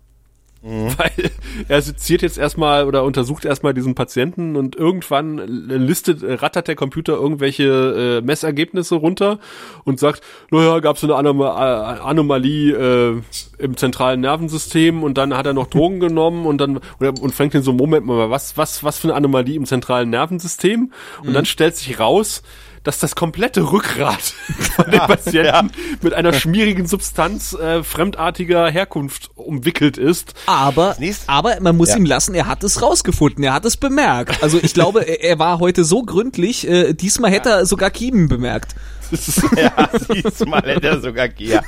[0.97, 1.31] Weil
[1.67, 6.75] er seziert jetzt erstmal oder untersucht erstmal diesen Patienten und irgendwann listet, äh, rattert der
[6.75, 9.39] Computer irgendwelche äh, Messergebnisse runter
[9.83, 10.21] und sagt,
[10.51, 13.21] naja, gab es eine Anoma äh, Anomalie äh,
[13.57, 17.61] im zentralen Nervensystem und dann hat er noch Drogen genommen und dann oder, und Franklin
[17.61, 20.93] so, Moment mal, was, was, was für eine Anomalie im zentralen Nervensystem?
[21.25, 22.41] Und dann stellt sich raus,
[22.83, 24.21] dass das komplette Rückgrat
[24.75, 30.33] von dem Patienten mit einer schmierigen Substanz äh, fremdartiger Herkunft umwickelt ist.
[30.45, 30.95] Aber,
[31.27, 31.97] aber man muss Ja.
[31.97, 34.43] ihm lassen, er hat es rausgefunden, er hat es bemerkt.
[34.43, 38.27] Also ich glaube, er, er war heute so gründlich, äh, diesmal hätte er sogar Kiemen
[38.27, 38.75] bemerkt.
[39.55, 41.61] Ja, siehst mal, hätte er sogar, ja.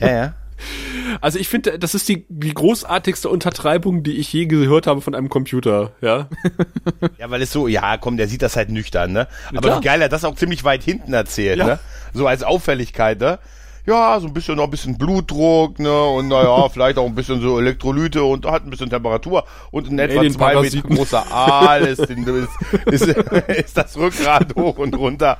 [0.00, 0.34] Ja, ja.
[1.20, 5.14] Also ich finde, das ist die, die großartigste Untertreibung, die ich je gehört habe von
[5.14, 6.28] einem Computer, ja.
[7.18, 9.28] Ja, weil es so, ja, komm, der sieht das halt nüchtern, ne?
[9.54, 11.66] Aber wie geil er das auch ziemlich weit hinten erzählt, Ja.
[11.66, 11.78] ne?
[12.12, 13.38] So als Auffälligkeit, ne?
[13.86, 16.04] Ja, so ein bisschen noch ein bisschen Blutdruck, ne?
[16.04, 19.98] Und naja, vielleicht auch ein bisschen so Elektrolyte und hat ein bisschen Temperatur und in
[19.98, 20.96] etwa zwei Meter Alienparasiten.
[20.96, 22.48] großer Aal ist, ist,
[22.86, 25.38] ist, ist das Rückgrat hoch und runter.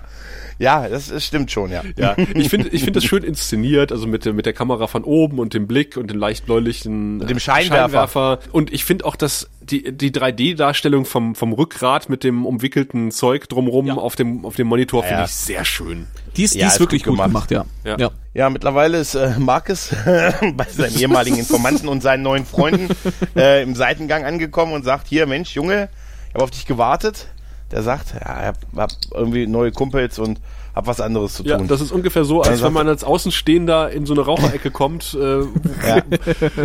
[0.58, 1.82] Ja, das, das stimmt schon, ja.
[1.98, 5.04] Ja, ich finde, ich finde das schön inszeniert, also mit der, mit der Kamera von
[5.04, 8.38] oben und dem Blick und dem leicht bläulichen dem Scheinwerfer.
[8.52, 13.48] Und ich finde auch, dass die, die 3D-Darstellung vom, vom Rückgrat mit dem umwickelten Zeug
[13.48, 15.24] drumrum auf dem, auf dem Monitor finde Ja.
[15.24, 16.06] ich sehr schön.
[16.36, 17.66] Die ist, die Ja, ist ist wirklich gut gut gemacht, gemacht.
[17.84, 17.90] ja.
[17.92, 17.98] Ja.
[17.98, 18.10] ja.
[18.34, 22.88] Ja, mittlerweile ist äh, Marcus bei seinen ehemaligen Informanten und seinen neuen Freunden
[23.34, 25.88] äh, im Seitengang angekommen und sagt, hier, Mensch, Junge,
[26.28, 27.28] ich habe auf dich gewartet.
[27.72, 30.40] Der sagt, ja, ich hab, irgendwie neue Kumpels und
[30.74, 31.66] hab was anderes zu Ja, tun.
[31.68, 35.14] das ist ungefähr so, als sagt wenn man als Außenstehender in so eine Raucherecke kommt,
[35.20, 35.40] äh,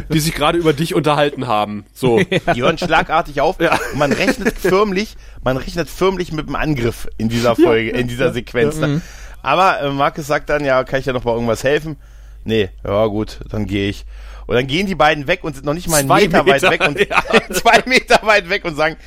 [0.13, 1.85] die sich gerade über dich unterhalten haben.
[1.93, 2.19] So.
[2.53, 7.29] Die hören schlagartig auf und man rechnet förmlich, man rechnet förmlich mit dem Angriff in
[7.29, 8.77] dieser Folge, in dieser Sequenz.
[8.77, 9.01] Ne?
[9.41, 11.95] Aber äh, Marcus sagt dann, ja, kann ich dir noch bei irgendwas helfen?
[12.43, 14.05] Nee, ja gut, dann gehe ich.
[14.47, 16.79] Und dann gehen die beiden weg und sind noch nicht mal einen Meter, Meter, weit
[16.79, 17.23] weg und ja.
[17.53, 18.97] zwei Meter weit weg und sagen,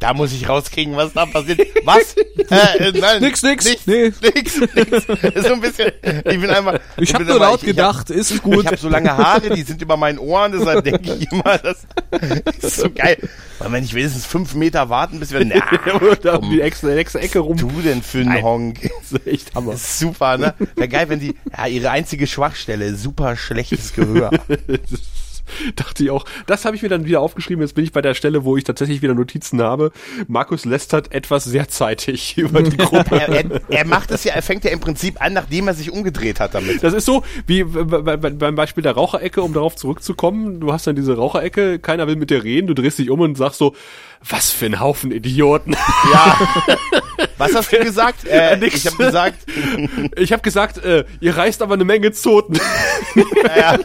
[0.00, 1.60] da muss ich rauskriegen, was da passiert.
[1.84, 2.14] Was?
[2.50, 3.64] äh, äh, nein, Nix, nix.
[3.64, 4.12] Nix, Nee.
[4.22, 5.06] nix, nix.
[5.46, 6.80] So ein bisschen, ich bin einmal.
[6.98, 8.60] Ich habe bin nur laut ich- ich hab- gedacht, ist gut.
[8.60, 11.86] ich habe so lange Haare, die sind über meinen Ohren, deshalb denke ich immer, das,
[12.60, 13.16] ist so geil.
[13.60, 15.54] Weil wenn ich wenigstens fünf Meter warten, bis wir, na,
[16.22, 17.56] da um die nächste, nächste Ecke rum.
[17.56, 18.80] du denn für einen Honk?
[19.00, 19.74] Das ist echt Hammer.
[19.74, 20.54] Ist super, ne?
[20.76, 24.30] Wäre geil, wenn die, ja, ihre einzige Schwachstelle, super schlechtes Gehör.
[25.76, 26.24] Dachte ich auch.
[26.46, 27.62] Das habe ich mir dann wieder aufgeschrieben.
[27.62, 29.92] Jetzt bin ich bei der Stelle, wo ich tatsächlich wieder Notizen habe.
[30.28, 33.16] Markus lästert etwas sehr zeitig über die Gruppe.
[33.20, 35.90] Er, er, er macht es ja, er fängt ja im Prinzip an, nachdem er sich
[35.90, 36.82] umgedreht hat damit.
[36.82, 40.60] Das ist so wie bei- bei- beim Beispiel der Raucherecke, um darauf zurückzukommen.
[40.60, 43.36] Du hast dann diese Raucherecke, keiner will mit dir reden, du drehst dich um und
[43.36, 43.74] sagst so,
[44.28, 45.72] was für ein Haufen Idioten.
[46.12, 46.38] Ja.
[47.38, 48.24] Was hast du gesagt?
[48.34, 48.76] Äh, Nix.
[48.76, 49.38] ich habe gesagt,
[50.16, 52.58] Ich habe gesagt, äh, ihr reißt aber eine Menge Zoten.
[53.14, 53.78] da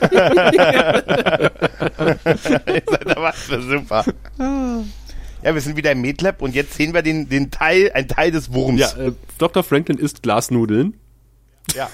[3.15, 4.05] war's das super.
[5.41, 8.31] Ja, wir sind wieder im MedLab und jetzt sehen wir den, den Teil, ein Teil
[8.31, 8.79] des Wurms.
[8.79, 9.63] Ja, äh, Dr.
[9.63, 10.95] Franklin isst Glasnudeln.
[11.75, 11.89] Ja.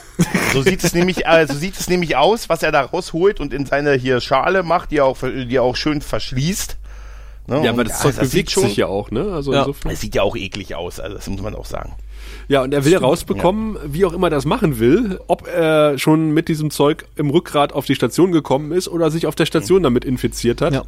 [0.53, 3.53] So sieht es nämlich, äh, so sieht es nämlich aus, was er da rausholt und
[3.53, 6.77] in seine hier Schale macht, die er auch, die er auch schön verschließt.
[7.47, 7.63] Ne?
[7.63, 9.31] Ja, aber das Zeug sieht bewegt schon, sich ja auch, ne?
[9.33, 9.59] Also Ja.
[9.61, 9.91] insofern.
[9.91, 11.93] Es sieht ja auch eklig aus, also das muss man auch sagen.
[12.47, 16.31] Ja, und er will rausbekommen, wie auch immer er das machen will, ob er schon
[16.31, 19.83] mit diesem Zeug im Rückgrat auf die Station gekommen ist oder sich auf der Station
[19.83, 20.73] damit infiziert hat.
[20.73, 20.83] Ja.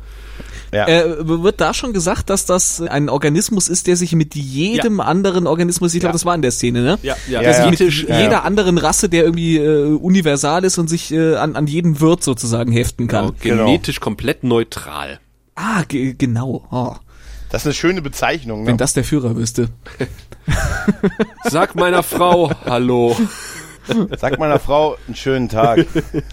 [0.74, 0.88] Ja.
[0.88, 5.48] Äh, wird da schon gesagt, dass das ein Organismus ist, der sich mit jedem anderen
[5.48, 6.13] Organismus, ich glaube, Ja.
[6.13, 7.00] das war in der Szene, ne?
[7.04, 7.54] Ja, ja, Ja, ja.
[7.54, 8.41] sich mit Ja, jeder ja.
[8.41, 12.72] anderen Rasse, der irgendwie äh, universal ist und sich äh, an, an jeden Wirt sozusagen
[12.72, 13.26] heften kann.
[13.28, 13.65] genau, Genau.
[13.67, 15.20] genetisch komplett neutral.
[15.60, 16.65] Ah, ge genau.
[16.72, 16.93] Oh,
[17.50, 18.62] Das ist eine schöne Bezeichnung.
[18.62, 18.67] Ne?
[18.67, 19.70] wenn das der Führer wüsste.
[21.43, 23.17] Sag meiner Frau Hallo.
[24.20, 25.80] Sag meiner Frau einen schönen Tag.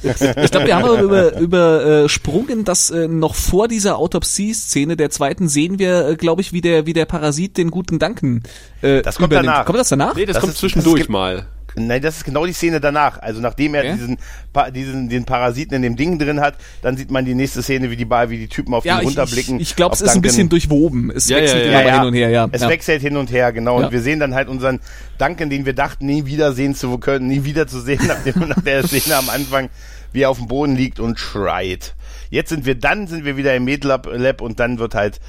[0.03, 5.47] Ich glaube, wir haben aber über, übersprungen, dass äh, noch vor dieser Autopsie-Szene der zweiten
[5.49, 8.43] sehen wir, äh, glaube ich, wie der, wie der Parasit den guten Danken
[8.83, 9.53] äh, Das kommt übernimmt.
[9.55, 9.67] danach.
[9.67, 10.15] Kommt das danach?
[10.17, 11.47] Nee, das, Das kommt ist- zwischendurch das mal.
[11.77, 13.21] Nein, das ist genau die Szene danach.
[13.21, 13.93] Also nachdem er Ja.
[13.95, 14.19] diesen,
[14.53, 17.91] Pa- diesen, den Parasiten in dem Ding drin hat, dann sieht man die nächste Szene,
[17.91, 19.57] wie die, Ba- wie die Typen auf Ja, ihn ich, runterblicken.
[19.57, 21.11] ich, ich glaube, es ist ein bisschen durchwoben.
[21.11, 21.87] Es Ja, wechselt ja, immer ja.
[21.87, 22.49] mal hin und her, ja.
[22.53, 22.69] Es ja.
[22.69, 23.81] wechselt hin und her, genau.
[23.81, 23.87] Ja.
[23.87, 24.81] Und wir sehen dann halt unseren
[25.19, 28.61] Duncan, den wir dachten, nie wiedersehen zu können, nie wieder zu sehen, nach, dem, nach
[28.63, 29.69] der Szene am Anfang,
[30.13, 31.95] wie er auf dem Boden liegt und schreit.
[32.31, 35.21] Jetzt sind wir, dann sind wir wieder im MedLab Lab und dann wird halt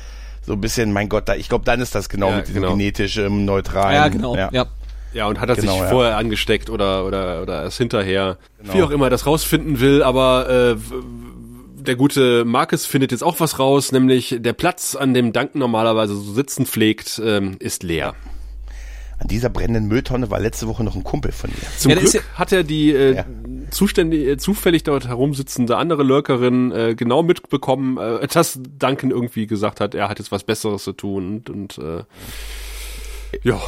[0.46, 2.62] so ein bisschen, mein Gott, da, ich glaube, dann ist das genau Ja, mit diesem
[2.62, 2.74] genau.
[2.74, 3.96] genetisch ähm, neutralen.
[3.96, 4.36] Ja, genau.
[4.36, 4.68] Ja.
[5.16, 5.88] Ja, und hat er Genau, sich ja.
[5.88, 8.38] vorher angesteckt oder, oder, oder erst hinterher.
[8.62, 8.74] Genau.
[8.74, 10.76] Wie auch immer er das rausfinden will, aber äh,
[11.82, 16.16] der gute Marcus findet jetzt auch was raus, nämlich der Platz, an dem Duncan normalerweise
[16.16, 18.14] so sitzen pflegt, ähm, ist leer.
[19.18, 21.56] An dieser brennenden Mülltonne war letzte Woche noch ein Kumpel von mir.
[21.78, 23.26] Zum Ja, Glück hat er die äh, Ja.
[23.72, 29.80] zuständig, äh, zufällig dort herumsitzende andere Lurkerin äh, genau mitbekommen, äh, dass Duncan irgendwie gesagt
[29.80, 32.04] hat, er hat jetzt was Besseres zu tun und, und äh,
[33.44, 33.60] ja,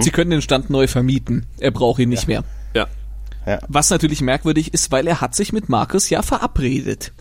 [0.00, 1.46] Sie können den Stand neu vermieten.
[1.58, 2.44] Er braucht ihn nicht mehr.
[3.46, 3.58] ja.
[3.68, 7.12] Was natürlich merkwürdig ist, weil er hat sich mit Markus ja verabredet.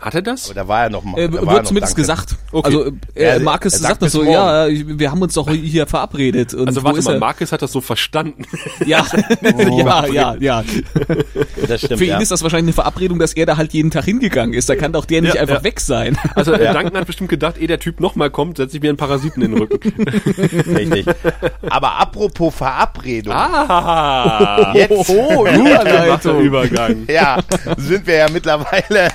[0.00, 0.48] Hat er das?
[0.50, 1.18] Oder war er noch mal?
[1.18, 2.16] Äh, da war er wird noch zumindest Duncan.
[2.16, 2.36] gesagt.
[2.52, 2.66] Okay.
[2.66, 5.86] Also äh, Ja, Markus er sagt, sagt das so, ja, wir haben uns doch hier
[5.86, 6.54] verabredet.
[6.54, 7.18] Und Also warte mal?
[7.18, 8.44] Marcus hat das so verstanden.
[8.86, 9.04] Ja,
[9.42, 10.64] ja, ja, ja.
[11.66, 12.18] Das stimmt, Für ihn ja.
[12.20, 14.68] ist das wahrscheinlich eine Verabredung, dass er da halt jeden Tag hingegangen ist.
[14.68, 15.64] Da kann doch der nicht Ja, einfach ja.
[15.64, 16.16] weg sein.
[16.36, 18.96] Also äh, Duncan hat bestimmt gedacht, ehe der Typ nochmal kommt, setze ich mir einen
[18.98, 19.92] Parasiten in den Rücken.
[20.74, 21.06] Richtig.
[21.68, 23.34] Aber apropos Verabredung.
[23.34, 26.40] ah, Jetzt, Oh, Überleitung.
[26.40, 27.04] Übergang.
[27.08, 27.38] ja,
[27.76, 29.08] sind wir ja mittlerweile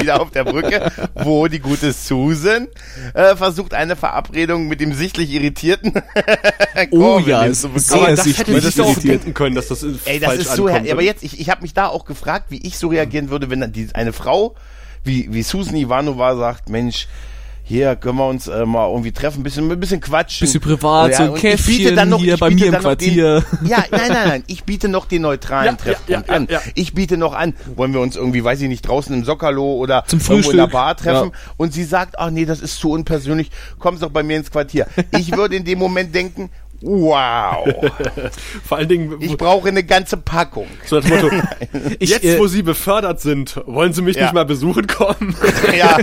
[0.00, 2.68] wieder auf der Brücke, wo die gute Susan
[3.14, 5.92] äh, versucht, eine Verabredung mit dem sichtlich irritierten
[6.90, 7.80] Oh ja, hinzubekommen.
[7.80, 10.56] sehr Aber das sichtlich hätte ich doch auch können, dass das Ey, das falsch ist
[10.56, 10.90] so, ankommt.
[10.90, 13.60] aber jetzt, ich, ich habe mich da auch gefragt, wie ich so reagieren würde, wenn
[13.60, 14.54] dann die, eine Frau
[15.04, 17.08] wie, wie Susan Ivanova sagt, Mensch,
[17.66, 20.44] hier können wir uns äh, mal irgendwie treffen, bisschen, ein bisschen quatschen.
[20.44, 22.88] Bisschen privat, so ein und ich biete Käffchen hier ich bei mir im dann noch
[22.88, 23.40] Quartier.
[23.40, 26.46] Den, ja, nein, nein, nein, ich biete noch den neutralen Ja, ja, Treffpunkt ja, an.
[26.50, 26.60] ja.
[26.74, 30.04] Ich biete noch an, wollen wir uns irgendwie, weiß ich nicht, draußen im Sockerlo oder
[30.06, 30.66] Zum irgendwo in der.
[30.66, 31.30] Bar treffen.
[31.32, 31.38] Ja.
[31.56, 34.86] Und sie sagt, ach nee, das ist zu unpersönlich, kommst doch bei mir ins Quartier.
[35.12, 36.50] Ich würde in dem Moment denken,
[36.84, 37.66] wow,
[38.64, 40.66] Vor allen Dingen, ich brauche eine ganze Packung.
[40.86, 41.30] so das Motto,
[41.98, 44.24] Ich, jetzt äh, wo Sie befördert sind, wollen Sie mich Ja.
[44.24, 45.34] nicht mal besuchen kommen?
[45.76, 45.96] Ja.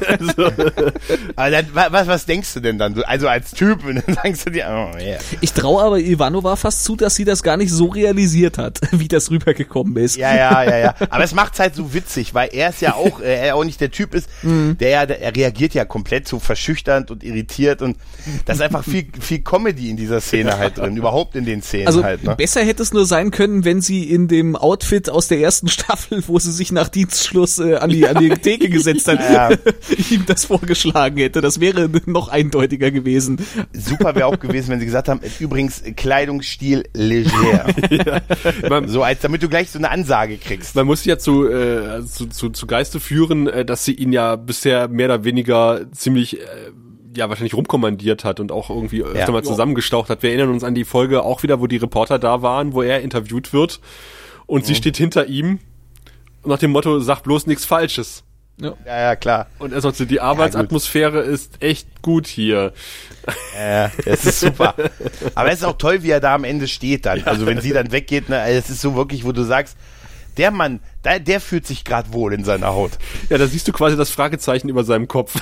[1.36, 2.96] Aber dann, wa- was, was denkst du denn dann?
[2.96, 5.20] So, Also als Typ, und dann sagst du dir, oh yeah.
[5.41, 9.08] Ich traue aber Ivanova fast zu, dass sie das gar nicht so realisiert hat, wie
[9.08, 10.17] das rübergekommen ist.
[10.17, 10.96] Ja, ja, ja, ja.
[11.10, 13.80] Aber es macht's halt so witzig, weil er ist ja auch, äh, er auch nicht
[13.82, 17.98] der Typ ist, der ja, der, er reagiert ja komplett so verschüchternd und irritiert und
[18.46, 21.88] da ist einfach viel, viel Comedy in dieser Szene halt drin, überhaupt in den Szenen
[21.88, 22.36] Also halt, ne?
[22.36, 26.24] besser hätte es nur sein können, wenn sie in dem Outfit aus der ersten Staffel,
[26.28, 29.50] wo sie sich nach Dienstschluss äh, an die an die Theke gesetzt hat, Ja.
[30.10, 31.42] ihm das vorgeschlagen hätte.
[31.42, 33.38] Das wäre noch eindeutiger gewesen.
[33.74, 37.68] Super wäre auch gewesen, wenn sie gesagt haben, übrigens Kleidungsstil leger.
[38.70, 40.76] Man, So als damit du gleich so eine Ansage kriegst.
[40.76, 44.36] man muss ja zu, äh, zu, zu, zu Geiste führen, äh, dass sie ihn ja
[44.36, 46.44] bisher mehr oder weniger ziemlich äh,
[47.15, 49.32] ja wahrscheinlich rumkommandiert hat und auch irgendwie öfter Ja.
[49.32, 50.24] mal zusammengestaucht hat.
[50.24, 53.02] Wir erinnern uns an die Folge auch wieder, wo die Reporter da waren, wo er
[53.02, 53.80] interviewt wird
[54.45, 54.65] und Mhm.
[54.65, 55.60] sie steht hinter ihm
[56.45, 58.24] nach dem Motto, sag bloß nichts Falsches.
[58.60, 59.47] Ja, ja, klar.
[59.60, 62.74] Und er sagt so, die Arbeitsatmosphäre ist echt gut hier.
[63.58, 64.76] Ja, das ist super.
[65.36, 67.24] Aber es ist auch toll, wie er da am Ende steht dann.
[67.24, 69.78] Also wenn sie dann weggeht, ne, es ist so wirklich, wo du sagst,
[70.38, 72.92] der Mann, der, der fühlt sich gerade wohl in seiner Haut.
[73.30, 75.36] Ja, da siehst du quasi das Fragezeichen über seinem Kopf.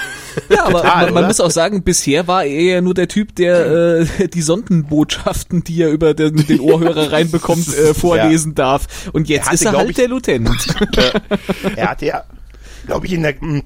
[0.50, 3.36] Ja, aber Total, man, man muss auch sagen, bisher war er ja nur der Typ,
[3.36, 3.66] der
[4.20, 8.88] äh, die Sondenbotschaften, die er über den, den Ohrhörer reinbekommt, äh, vorlesen darf.
[9.14, 10.68] Und jetzt hatte, ist er halt ich- der Lieutenant.
[11.76, 12.24] Er hatte ja,
[12.86, 13.64] glaube ich, in der, in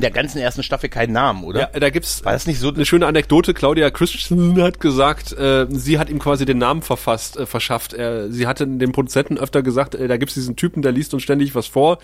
[0.00, 1.60] der ganzen ersten Staffel keinen Namen, oder?
[1.72, 2.68] Ja, da gibt's War das nicht so?
[2.72, 3.54] eine schöne Anekdote.
[3.54, 7.92] Claudia Christensen hat gesagt, äh, sie hat ihm quasi den Namen verfasst, äh, verschafft.
[7.92, 11.22] Er, sie hatte dem Produzenten öfter gesagt, äh, da gibt's diesen Typen, der liest uns
[11.22, 11.98] ständig was vor.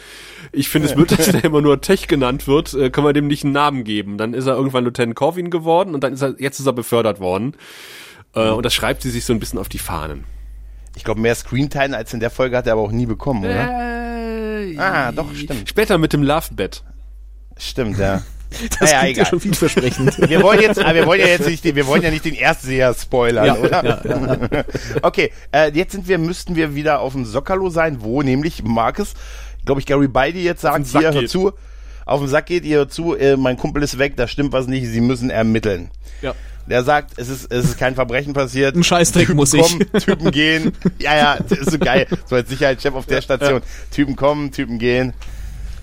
[0.52, 2.74] Ich finde es blöd, dass der immer nur Tech genannt wird.
[2.74, 4.18] Äh, können wir dem nicht einen Namen geben?
[4.18, 7.20] Dann ist er irgendwann Lieutenant Corwin geworden und dann ist er, jetzt ist er befördert
[7.20, 7.54] worden.
[8.35, 10.24] Äh, und das schreibt sie sich so ein bisschen auf die Fahnen.
[10.96, 13.90] Ich glaube, mehr Screentime als in der Folge hat er aber auch nie bekommen, oder?
[13.90, 15.68] Äh, Ah, doch, stimmt.
[15.68, 16.83] Später mit dem Lovebed.
[17.59, 18.23] Stimmt, ja.
[18.79, 20.17] Das Ja, ja, schon vielversprechend.
[20.31, 22.35] Wir wollen jetzt, ah, wir wollen ja jetzt nicht, den- wir wollen ja nicht den
[22.35, 23.85] Erstseher spoilern, Ja, oder?
[23.85, 24.64] ja, ja,
[25.03, 29.14] Okay, äh, jetzt sind wir, müssten wir wieder auf dem Sockerlo sein, wo nämlich Marcus,
[29.64, 31.31] glaube ich, Gary Beide jetzt sagt, hier, hört geht.
[31.31, 31.51] zu,
[32.07, 34.69] auf den Sack geht, ihr hört zu, äh, mein Kumpel ist weg, da stimmt was
[34.69, 35.90] nicht, sie müssen ermitteln.
[36.23, 36.35] Ja.
[36.69, 38.77] Der sagt, es ist, es ist kein Verbrechen passiert.
[38.77, 39.61] Ein Scheißdreck Typen muss ich.
[39.62, 40.73] kommen, Typen gehen.
[41.01, 42.07] Ja, ja, das ist so geil.
[42.27, 43.61] So als Sicherheitschef auf der Station.
[43.90, 45.12] Typen kommen, Typen gehen.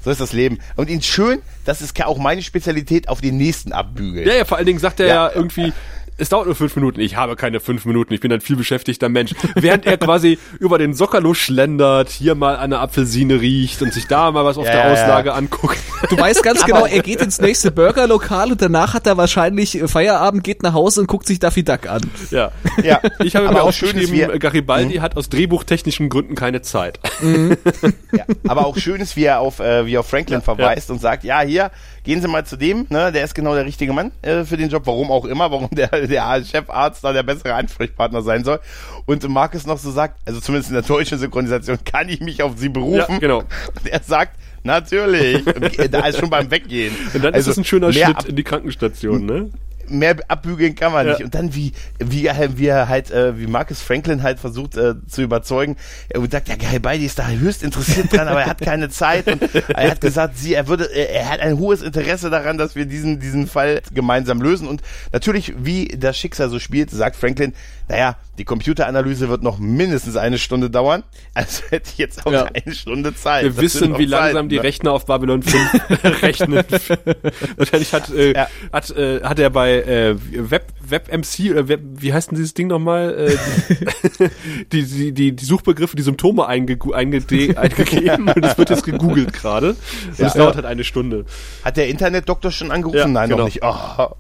[0.04, 0.60] So ist das Leben.
[0.76, 4.28] Und ihn schön, das ist auch meine Spezialität, auf den nächsten abbügeln.
[4.28, 5.14] Ja, ja, vor allen Dingen sagt er Ja.
[5.14, 5.74] ja, irgendwie,
[6.18, 7.00] es dauert nur fünf Minuten.
[7.00, 8.14] Ich habe keine fünf Minuten.
[8.14, 9.32] Ich bin ein viel beschäftigter Mensch.
[9.56, 14.32] Während er quasi über den Sockerlo schlendert, hier mal eine Apfelsine riecht und sich da
[14.32, 14.94] mal was auf Ja, der ja, ja.
[14.94, 15.78] Auslage anguckt.
[16.10, 19.88] Du weißt ganz genau, er geht ins nächste Burgerlokal und danach hat er wahrscheinlich äh,
[19.88, 22.02] Feierabend, geht nach Hause und guckt sich Daffy Duck an.
[22.30, 22.52] ja.
[22.84, 23.00] Ja.
[23.24, 26.36] Ich habe Aber mir auch schön ist, aufgeschrieben, wie er- Garibaldi hat aus drehbuchtechnischen Gründen
[26.36, 27.00] keine Zeit.
[28.12, 31.00] Ja, aber auch schön ist, wie er auf, äh, wie er auf Franklin verweist und
[31.00, 31.72] sagt, ja, hier,
[32.04, 34.70] gehen Sie mal zu dem, ne, der ist genau der richtige Mann äh, für den
[34.70, 38.60] Job, warum auch immer, warum der, der Chefarzt da der bessere Ansprechpartner sein soll.
[39.06, 42.54] Und Marcus noch so sagt, also zumindest in der deutschen Synchronisation, kann ich mich auf
[42.58, 42.98] Sie berufen?
[43.14, 43.40] Ja, genau.
[43.40, 45.46] Und er sagt, natürlich.
[45.46, 46.96] Und da ist schon beim Weggehen.
[47.14, 49.50] Und dann Also ist es ein schöner ab- in die Krankenstation, ne?
[49.92, 51.14] Mehr abbügeln kann man Ja.
[51.14, 51.24] nicht.
[51.24, 54.96] Und dann wie, wie, er- wie er halt, äh, wie Marcus Franklin halt versucht äh,
[55.08, 55.78] zu überzeugen.
[56.10, 59.28] Er sagt, ja, Garibaldi ist da höchst interessiert dran, aber er hat keine Zeit.
[59.28, 62.86] Und er hat gesagt, sie, er würde, er hat ein hohes Interesse daran, dass wir
[62.86, 64.68] diesen, diesen Fall gemeinsam lösen.
[64.68, 67.54] Und natürlich, wie das Schicksal so spielt, sagt Franklin,
[67.88, 71.04] naja, die Computeranalyse wird noch mindestens eine Stunde dauern.
[71.36, 72.46] Also hätte ich jetzt auch Ja.
[72.46, 73.44] eine Stunde Zeit.
[73.44, 74.64] Wir Das wissen, wie langsam Zeiten, die ne?
[74.64, 76.56] Rechner auf Babylon 5 rechnen.
[77.58, 78.48] Wahrscheinlich hat, äh, Ja.
[78.74, 80.16] hat, äh, hat er bei äh,
[80.50, 83.16] Web, WebMC oder Web, wie heißt denn dieses Ding nochmal?
[83.30, 83.38] Äh,
[84.72, 87.22] die, die, die, die Suchbegriffe, die Symptome einge einge
[87.56, 89.70] eingegeben und es wird jetzt gegoogelt gerade.
[89.72, 90.28] Und Ja.
[90.28, 91.26] es dauert halt eine Stunde.
[91.64, 92.98] Hat der Internetdoktor schon angerufen?
[92.98, 93.40] Ja, Nein, genau.
[93.44, 93.62] noch nicht.
[93.64, 94.16] Oh.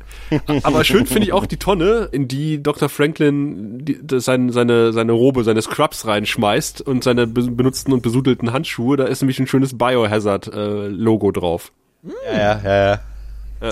[0.63, 2.89] Aber schön finde ich auch die Tonne, in die Dr.
[2.89, 8.01] Franklin die, das sein, seine, seine Robe, seine Scrubs reinschmeißt und seine be benutzten und
[8.01, 8.97] besudelten Handschuhe.
[8.97, 11.71] Da ist nämlich ein schönes Biohazard-Logo drauf.
[12.25, 12.99] Ja, ja, ja,
[13.61, 13.69] ja.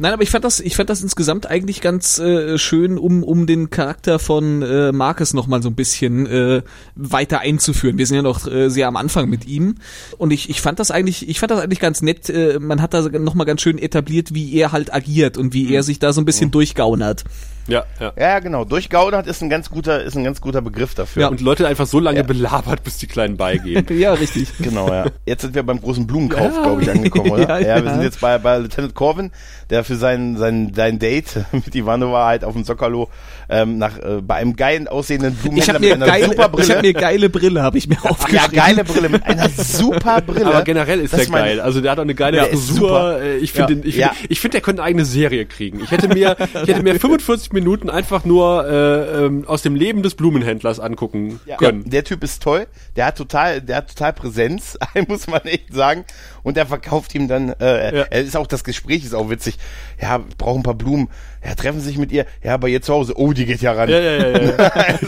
[0.00, 3.46] Nein, aber ich fand das, ich fand das insgesamt eigentlich ganz äh, schön, um um
[3.46, 6.62] den Charakter von äh, Marcus noch mal so ein bisschen äh,
[6.94, 7.98] weiter einzuführen.
[7.98, 9.74] Wir sind ja noch äh, sehr am Anfang mit ihm
[10.16, 12.30] und ich ich fand das eigentlich, ich fand das eigentlich ganz nett.
[12.30, 15.72] Äh, man hat da noch mal ganz schön etabliert, wie er halt agiert und wie
[15.72, 17.24] er sich da so ein bisschen durchgaunert.
[17.68, 18.12] Ja, ja.
[18.16, 18.64] Ja, ja, genau.
[18.64, 21.30] Durchgaudert ist ein ganz guter, ist ein ganz guter Begriff dafür.
[21.30, 23.86] Und Leute einfach so lange belabert, bis die Kleinen beigehen.
[23.98, 24.48] ja, richtig.
[24.58, 25.06] Genau, ja.
[25.26, 27.60] Jetzt sind wir beim großen Blumenkauf, glaube ich, angekommen, oder?
[27.60, 27.84] Ja, Ja, ja.
[27.84, 29.30] wir sind jetzt bei, bei Lieutenant Corvin,
[29.70, 33.08] der für sein, sein, sein Date mit Ivanova halt auf dem Sockerlo
[33.50, 36.36] ähm, nach, äh, bei einem geilen aussehenden Ich Blumenhändler habe mir mit einer geile, super
[36.36, 36.82] ich hab Brille.
[36.82, 38.52] mir geile Brille, habe ich mir ja, aufgeschrieben.
[38.56, 40.46] geile Brille mit einer super Brille.
[40.46, 41.60] Aber generell ist Das der mein- geil.
[41.60, 42.76] Also der hat auch eine geile Ja, Frisur.
[42.78, 43.22] super.
[43.22, 43.80] Äh, Ich finde, Ja.
[43.84, 44.08] ich, Ja.
[44.08, 45.80] finde, ich finde, der könnte eine eigene Serie kriegen.
[45.82, 47.57] Ich hätte mir, ich hätte mir 45 Minuten
[47.90, 51.88] einfach nur äh, ähm, aus dem Leben des Blumenhändlers angucken Ja, können.
[51.88, 52.66] der Typ ist toll,
[52.96, 56.04] der hat total, der hat total Präsenz, muss man echt sagen.
[56.42, 58.02] Und er verkauft ihm dann, äh, Ja.
[58.10, 59.58] er ist auch, das Gespräch ist auch witzig.
[60.00, 61.08] Ja, wir brauchen ein paar Blumen.
[61.44, 62.26] Ja, treffen Sie sich mit ihr.
[62.42, 63.14] Ja, bei ihr zu Hause.
[63.16, 63.88] Oh, die geht ja ran.
[63.88, 64.56] Ja, ja, ja, ja.
[64.56, 65.06] also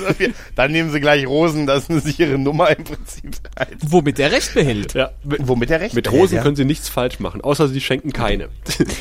[0.55, 3.33] dann nehmen Sie gleich Rosen, das ist eine sichere Nummer im Prinzip.
[3.59, 3.71] Halt.
[3.85, 4.95] Womit er recht behält.
[4.95, 5.11] ja.
[5.25, 6.43] Mit, Womit er recht mit behält, Rosen ja.
[6.43, 8.49] können sie nichts falsch machen, außer sie schenken keine.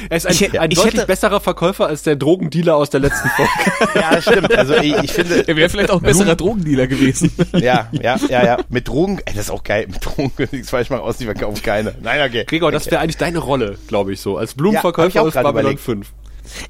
[0.10, 2.90] er ist ein, Ich hätte- ein ich deutlich hätte- besserer Verkäufer als der Drogendealer aus
[2.90, 3.52] der letzten Folge.
[3.96, 4.56] Ja, stimmt.
[4.56, 7.32] Also ich, ich finde, Er wäre vielleicht auch ein besserer Drogendealer gewesen.
[7.54, 8.58] ja, ja, ja, ja.
[8.70, 9.86] Mit Drogen, ey, das ist auch geil.
[9.90, 11.94] Mit Drogen können Sie nichts falsch machen, aus, die verkaufen keine.
[12.02, 12.44] Nein, okay.
[12.46, 14.38] Gregor, das wäre eigentlich deine Rolle, glaube ich so.
[14.38, 15.82] Als Ja, Blumenverkäufer auch aus Babylon überlegt.
[15.82, 16.08] 5.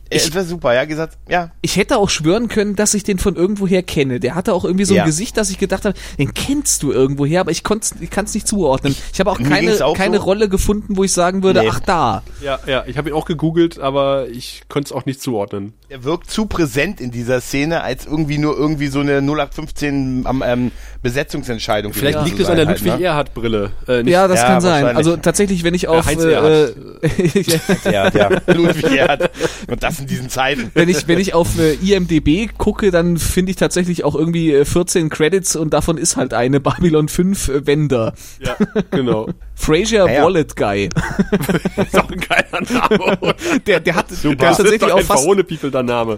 [0.10, 1.52] Ich, das wäre super, ja, gesagt, ja.
[1.62, 4.20] Ich hätte auch schwören können, dass ich den von irgendwoher kenne.
[4.20, 5.06] Der hatte auch irgendwie so ein Ja.
[5.06, 7.64] Gesicht, dass ich gedacht habe, den kennst du irgendwoher, aber ich,
[8.02, 8.94] ich kann es nicht zuordnen.
[9.14, 10.24] Ich habe auch Mir keine, auch keine so.
[10.24, 11.70] Rolle gefunden, wo ich sagen würde, Nee.
[11.72, 12.24] ach da.
[12.42, 15.72] Ja, ja, ich habe ihn auch gegoogelt, aber ich konnte es auch nicht zuordnen.
[15.91, 20.43] Er wirkt zu präsent in dieser Szene, als irgendwie nur irgendwie so eine 0815 am,
[20.45, 20.71] ähm,
[21.02, 21.93] Besetzungsentscheidung.
[21.93, 23.06] Vielleicht liegt es an der halt, Ludwig ne?
[23.06, 23.71] Erhard Brille.
[23.88, 24.86] Äh, nicht Ja, das Ja, kann sein.
[24.95, 26.75] Also tatsächlich, wenn ich auf Heinz äh, Erhardt.
[27.02, 27.43] äh,
[27.91, 29.32] Ja, ja, Ludwig Erhard.
[29.67, 30.69] Und das in diesen Zeiten.
[30.75, 34.65] wenn ich wenn ich auf äh, IMDb gucke, dann finde ich tatsächlich auch irgendwie äh,
[34.65, 38.13] 14 Credits und davon ist halt eine Babylon 5 äh, Wender.
[38.39, 38.56] Ja,
[38.91, 39.30] genau.
[39.60, 40.24] Fraser Ja, ja.
[40.24, 40.89] Wallet Guy.
[41.76, 43.36] Das ist auch ein geiler Name.
[43.67, 46.17] Der der hat der Das ist tatsächlich auch fast verhohne People der Name.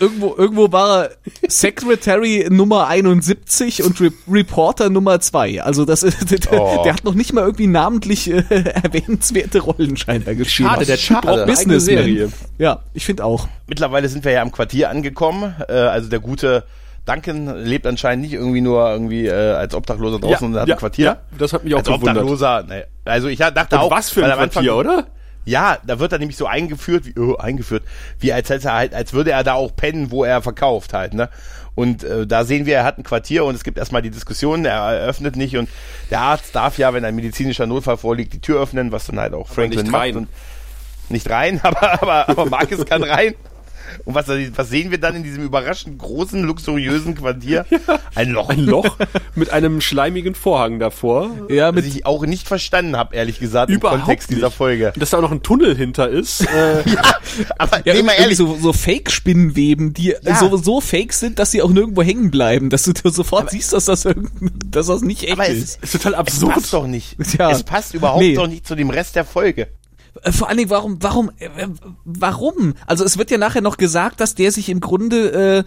[0.00, 1.10] Irgendwo, irgendwo war er
[1.48, 5.62] Secretary Nummer 71 und Re Reporter Nummer 2.
[5.62, 6.82] Also das ist, der, Oh.
[6.84, 8.42] der hat noch nicht mal irgendwie namentlich äh,
[8.82, 10.68] erwähnenswerte Rollen scheinbar gespielt.
[10.70, 11.80] Schade, der Typ braucht eigene Businessman.
[11.80, 12.32] Serie.
[12.58, 13.48] Ja, ich finde auch.
[13.66, 15.54] Mittlerweile sind wir ja im Quartier angekommen.
[15.68, 16.64] Äh, also der gute
[17.04, 21.04] Duncan lebt anscheinend nicht irgendwie nur irgendwie äh, als Obdachloser draußen und hat ein Quartier.
[21.04, 22.16] ja, das hat mich auch als gewundert.
[22.16, 22.86] Obdachloser, ne.
[23.04, 23.90] Also ich dachte Und auch.
[23.90, 25.06] was für ein am Anfang- Quartier, oder?
[25.44, 27.82] Ja, da wird er nämlich so eingeführt, wie, oh, eingeführt,
[28.20, 31.14] wie als hätte er halt, als würde er da auch pennen, wo er verkauft halt,
[31.14, 31.28] ne?
[31.74, 34.64] Und äh, da sehen wir, er hat ein Quartier und es gibt erstmal die Diskussion,
[34.64, 35.68] er öffnet nicht und
[36.12, 39.34] der Arzt darf ja, wenn ein medizinischer Notfall vorliegt, die Tür öffnen, was dann halt
[39.34, 40.16] auch Franklin nicht macht rein.
[40.18, 40.28] und
[41.08, 43.34] nicht rein, aber aber aber Marcus kann rein.
[44.04, 47.64] Und was, was sehen wir dann in diesem überraschend großen, luxuriösen Quartier?
[48.14, 48.48] Ein Loch.
[48.48, 48.96] Ein Loch
[49.34, 51.30] mit einem schleimigen Vorhang davor.
[51.48, 54.56] Ja, Das mit ich auch nicht verstanden habe, ehrlich gesagt, Überhaupt im Kontext dieser nicht.
[54.56, 54.92] Folge.
[54.96, 56.42] Dass da auch noch ein Tunnel hinter ist.
[56.42, 56.82] Äh,
[57.58, 60.36] Aber ja, mal irgendwie ehrlich, so, so Fake-Spinnenweben, die Ja.
[60.38, 63.72] so, so fake sind, dass sie auch nirgendwo hängen bleiben, dass du dir sofort siehst,
[63.72, 64.06] dass das,
[64.66, 65.78] dass das nicht echt aber ist.
[65.82, 66.54] es, ist total es absurd.
[66.54, 67.16] passt doch nicht.
[67.38, 67.50] Ja.
[67.50, 68.34] Es passt überhaupt Nee.
[68.34, 69.68] doch nicht zu dem Rest der Folge.
[70.22, 71.48] Äh, Vor allen Dingen, warum, warum, äh,
[72.04, 72.74] warum?
[72.86, 75.64] Also es wird ja nachher noch gesagt, dass der sich im Grunde äh, äh,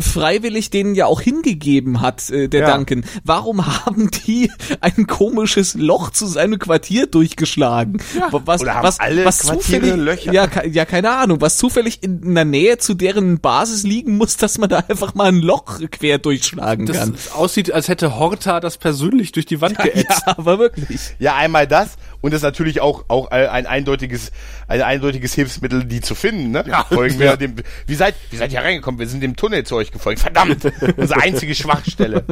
[0.00, 2.76] freiwillig denen ja auch hingegeben hat, äh, der Ja.
[2.76, 3.04] Duncan.
[3.24, 8.02] Warum haben die ein komisches Loch zu seinem Quartier durchgeschlagen?
[8.30, 10.32] Was, Oder haben was, alle was Quartiere zufällig, Löcher?
[10.32, 14.58] Ja, ja, keine Ahnung, was zufällig in der Nähe zu deren Basis liegen muss, dass
[14.58, 17.14] man da einfach mal ein Loch quer durchschlagen Das kann.
[17.34, 20.22] aussieht, als hätte Horta das persönlich durch die Wand geätzt.
[20.26, 21.00] Ja, aber wirklich.
[21.18, 24.32] Ja, einmal das und das ist natürlich auch auch ein eindeutiges
[24.68, 26.50] ein eindeutiges Hilfsmittel, die zu finden.
[26.50, 26.64] Ne?
[26.66, 27.54] Ja, Folgen wir dem.
[27.86, 28.98] Wie seid wie seid ihr reingekommen?
[28.98, 30.20] Wir sind dem Tunnel zu euch gefolgt.
[30.20, 30.64] Verdammt,
[30.96, 32.24] unsere einzige Schwachstelle.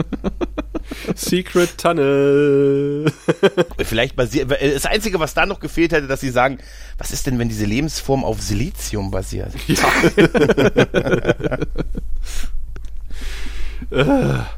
[1.15, 3.11] Secret Tunnel.
[3.79, 4.51] Vielleicht basiert.
[4.51, 6.59] Das einzige, was da noch gefehlt hätte, dass sie sagen,
[6.99, 9.53] was ist denn, wenn diese Lebensform auf Silizium basiert?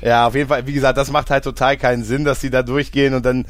[0.00, 2.62] Ja, auf jeden Fall, wie gesagt, das macht halt total keinen Sinn, dass sie da
[2.62, 3.46] durchgehen und dann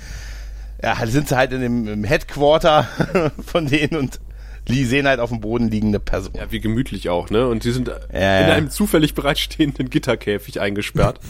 [0.82, 2.88] ja, sind sie halt in dem im Headquarter
[3.46, 4.20] von denen und
[4.68, 6.32] die sehen halt auf dem Boden liegende Person.
[6.36, 7.46] Ja, wie gemütlich auch, ne?
[7.46, 8.54] Und die sind Ja, in ja.
[8.54, 11.20] einem zufällig bereitstehenden Gitterkäfig eingesperrt.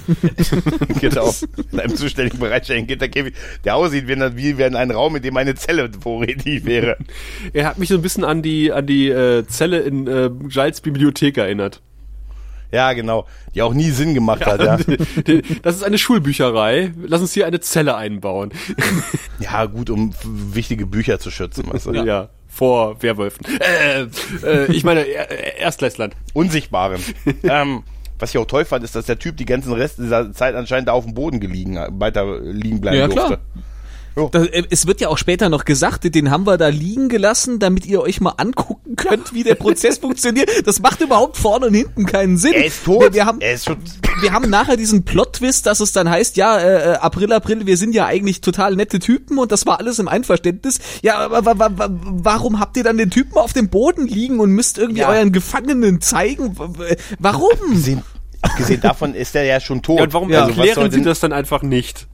[1.01, 1.35] genau.
[1.73, 5.55] In einem zuständigen bereitstehenden Gitterkäfig, der aussieht wie, wie in einem Raum, in dem eine
[5.57, 6.97] Zelle vorrätig wäre.
[7.53, 10.81] er hat mich so ein bisschen an die an die äh, Zelle in äh, Giles
[10.81, 11.81] Bibliothek erinnert.
[12.71, 13.27] Ja, genau.
[13.55, 14.77] Die auch nie Sinn gemacht hat, ja.
[15.63, 16.93] Das ist eine Schulbücherei.
[17.07, 18.51] Lass uns hier eine Zelle einbauen.
[19.39, 21.67] Ja, gut, um wichtige Bücher zu schützen.
[21.73, 21.93] Weißt du?
[21.93, 22.31] Ja.
[22.55, 23.45] Vor Werwölfen.
[23.61, 24.03] Äh,
[24.47, 26.13] äh, ich meine, äh, Erstklässlern.
[26.35, 27.03] Unsichtbaren.
[27.43, 27.83] ähm,
[28.19, 30.89] was ich auch toll fand, ist, dass der Typ die ganzen Rest dieser Zeit anscheinend
[30.89, 33.27] da auf dem Boden gelegen, weiter liegen bleiben Ja, durfte.
[33.27, 33.41] klar.
[34.31, 37.59] Das, äh, es wird ja auch später noch gesagt, den haben wir da liegen gelassen,
[37.59, 40.49] damit ihr euch mal angucken könnt, wie der Prozess funktioniert.
[40.67, 42.53] Das macht überhaupt vorne und hinten keinen Sinn.
[42.55, 43.13] Er ist tot.
[43.13, 43.77] Wir, haben, er ist schon.
[44.21, 47.77] wir haben nachher diesen Plot-Twist, dass es dann heißt, ja, äh, äh, April, April, wir
[47.77, 50.79] sind ja eigentlich total nette Typen und das war alles im Einverständnis.
[51.03, 54.39] Ja, aber wa, wa, wa, warum habt ihr dann den Typen auf dem Boden liegen
[54.39, 55.09] und müsst irgendwie Ja.
[55.09, 56.57] euren Gefangenen zeigen?
[57.19, 57.51] Warum?
[57.63, 58.03] Abgesehen,
[58.43, 59.99] abgesehen davon ist er ja schon tot.
[59.99, 62.07] Ja, und warum Also, soll erklären sie denn- das dann einfach nicht?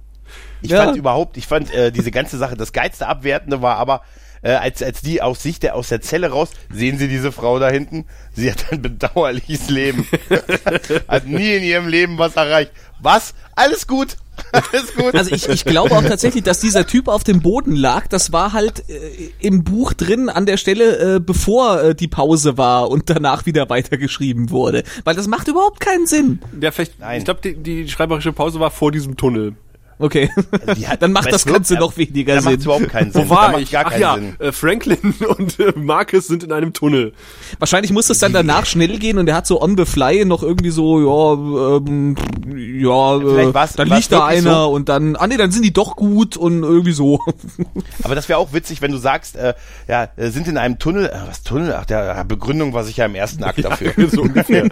[0.62, 0.84] Ich Ja.
[0.84, 4.02] fand überhaupt, ich fand äh, diese ganze Sache, das geilste Abwertende war aber,
[4.42, 7.58] äh, als, als die aus Sicht der, aus der Zelle raus, sehen Sie diese Frau
[7.58, 8.06] da hinten?
[8.34, 10.06] Sie hat ein bedauerliches Leben.
[11.08, 12.72] hat nie in ihrem Leben was erreicht.
[13.02, 13.34] Was?
[13.54, 14.16] Alles gut.
[14.52, 15.14] Alles gut.
[15.14, 18.06] Also ich, ich glaube auch tatsächlich, dass dieser Typ auf dem Boden lag.
[18.06, 18.94] Das war halt äh,
[19.40, 23.68] im Buch drin an der Stelle, äh, bevor äh, die Pause war und danach wieder
[23.68, 24.84] weitergeschrieben wurde.
[25.04, 26.40] Weil das macht überhaupt keinen Sinn.
[26.58, 27.18] Ja, vielleicht, Nein.
[27.18, 29.54] ich glaube, die, die schreiberische Pause war vor diesem Tunnel.
[30.00, 30.30] Okay.
[30.76, 32.62] Die hat- Dann macht das Ganze noch weniger da macht Sinn.
[32.62, 33.28] überhaupt keinen Sinn.
[33.28, 33.70] Wo war ich?
[33.70, 34.34] gar Ach ja, Sinn.
[34.40, 37.12] äh, Franklin und äh, Marcus sind in einem Tunnel.
[37.58, 40.42] Wahrscheinlich muss es dann danach schnell gehen und er hat so on the fly noch
[40.42, 44.70] irgendwie so, ja, ähm, ja, äh, dann liegt da einer so?
[44.70, 47.20] und dann, ah nee, dann sind die doch gut und irgendwie so.
[48.02, 49.52] Aber das wäre auch witzig, wenn du sagst, äh,
[49.86, 51.74] ja, äh, sind in einem Tunnel, äh, was Tunnel?
[51.78, 53.92] Ach, der Begründung war sicher im ersten Akt dafür.
[54.10, 54.66] so ungefähr.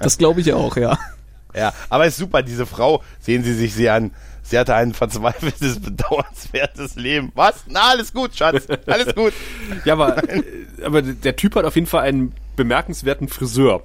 [0.00, 0.96] Das glaube ich auch, ja.
[1.54, 4.12] Ja, aber ist super, diese Frau, sehen Sie sich sie an.
[4.42, 7.30] Sie hatte ein verzweifeltes, bedauernswertes Leben.
[7.34, 7.64] Was?
[7.68, 8.66] Na, alles gut, Schatz.
[8.86, 9.32] Alles gut.
[9.84, 10.42] Ja, aber, äh,
[10.84, 13.84] aber der Typ hat auf jeden Fall einen bemerkenswerten Friseur.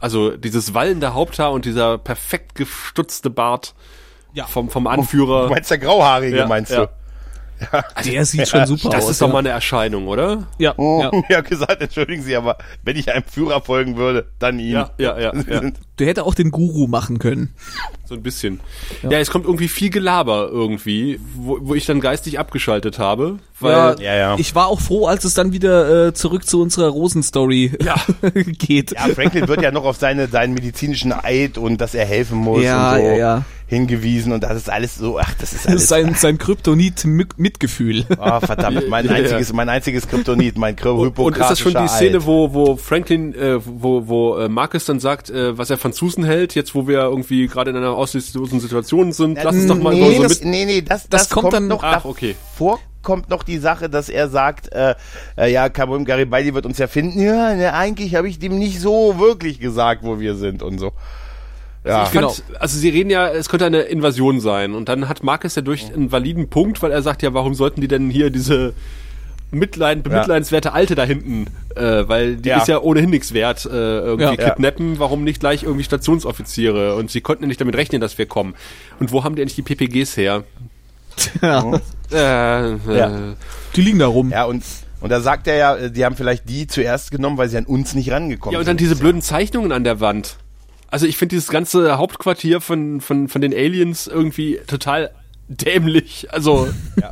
[0.00, 3.74] Also dieses wallende Haupthaar und dieser perfekt gestutzte Bart
[4.34, 4.46] Ja.
[4.46, 5.44] vom, vom Anführer.
[5.46, 6.86] Du meinst der Grauhaarige, Ja, meinst ja.
[6.86, 6.90] du?
[8.04, 9.10] Der sieht schon super das aus.
[9.12, 9.32] ist doch ja.
[9.34, 10.48] mal eine Erscheinung, oder?
[10.58, 11.22] Ja, Oh, ja.
[11.36, 11.40] ja.
[11.42, 14.72] gesagt, entschuldigen Sie, aber wenn ich einem Führer folgen würde, dann ihm.
[14.72, 15.70] Ja, ja, ja, ja.
[16.02, 17.54] Der hätte auch den Guru machen können.
[18.06, 18.58] So ein bisschen.
[19.08, 19.18] Ja.
[19.20, 23.38] es kommt irgendwie viel Gelaber irgendwie, wo, wo ich dann geistig abgeschaltet habe.
[23.60, 24.34] Weil, Ja, ja.
[24.38, 27.94] Ich war auch froh, als es dann wieder äh, zurück zu unserer Rosenstory Ja.
[28.34, 28.90] geht.
[28.92, 32.64] Ja, Franklin wird ja noch auf seine, seinen medizinischen Eid und dass er helfen muss
[32.64, 33.44] Ja, und so ja, ja.
[33.68, 35.82] hingewiesen und das ist alles so, ach, das ist Das alles.
[35.84, 38.04] ist sein, sein Kryptonit-Mitgefühl.
[38.18, 39.18] Oh, verdammt, mein Ja, ja.
[39.18, 43.34] einziges, mein einziges Kryptonit, mein Kry- und, ist das schon die Szene, wo, wo Franklin,
[43.34, 46.86] äh, wo, wo äh, Marcus dann sagt, äh, was er von Susan hält, jetzt wo
[46.88, 50.40] wir irgendwie gerade in einer aussichtslosen Situation sind, lass uns doch mal nee, so das,
[50.40, 50.48] mit.
[50.50, 52.34] nee, nee, das, das kommt dann- noch Ach, okay.
[52.52, 54.94] davor kommt noch die Sache, dass er sagt, äh,
[55.36, 57.20] äh, ja, Kaboom Garibaldi wird uns ja finden.
[57.20, 60.92] Ja, ne, eigentlich habe ich dem nicht so wirklich gesagt, wo wir sind und so.
[61.84, 62.12] Ja, Ich fand,
[62.46, 62.58] Genau.
[62.60, 64.72] Also sie reden ja, es könnte eine Invasion sein.
[64.74, 67.80] Und dann hat Marcus ja durch einen validen Punkt, weil er sagt ja, warum sollten
[67.80, 68.72] die denn hier diese
[69.52, 71.46] Mitleid, bemitleidenswerte Alte da hinten,
[71.76, 72.58] äh, weil die Ja.
[72.58, 74.50] ist ja ohnehin nichts wert, äh, irgendwie Ja.
[74.50, 76.96] kidnappen, warum nicht gleich irgendwie Stationsoffiziere?
[76.96, 78.54] Und sie konnten ja nicht damit rechnen, dass wir kommen.
[78.98, 80.44] Und wo haben die eigentlich die PPGs her?
[81.42, 81.72] Ja,
[82.10, 83.34] Äh, äh, Ja.
[83.76, 84.30] die liegen da rum.
[84.30, 84.64] Ja, und,
[85.00, 87.94] und da sagt er ja, die haben vielleicht die zuerst genommen, weil sie an uns
[87.94, 88.80] nicht rangekommen Ja, und dann sind.
[88.88, 90.36] diese blöden Zeichnungen an der Wand.
[90.88, 95.10] Also ich finde dieses ganze Hauptquartier von, von, von den Aliens irgendwie total
[95.48, 96.28] dämlich.
[96.32, 96.68] Also,
[97.00, 97.10] Ja.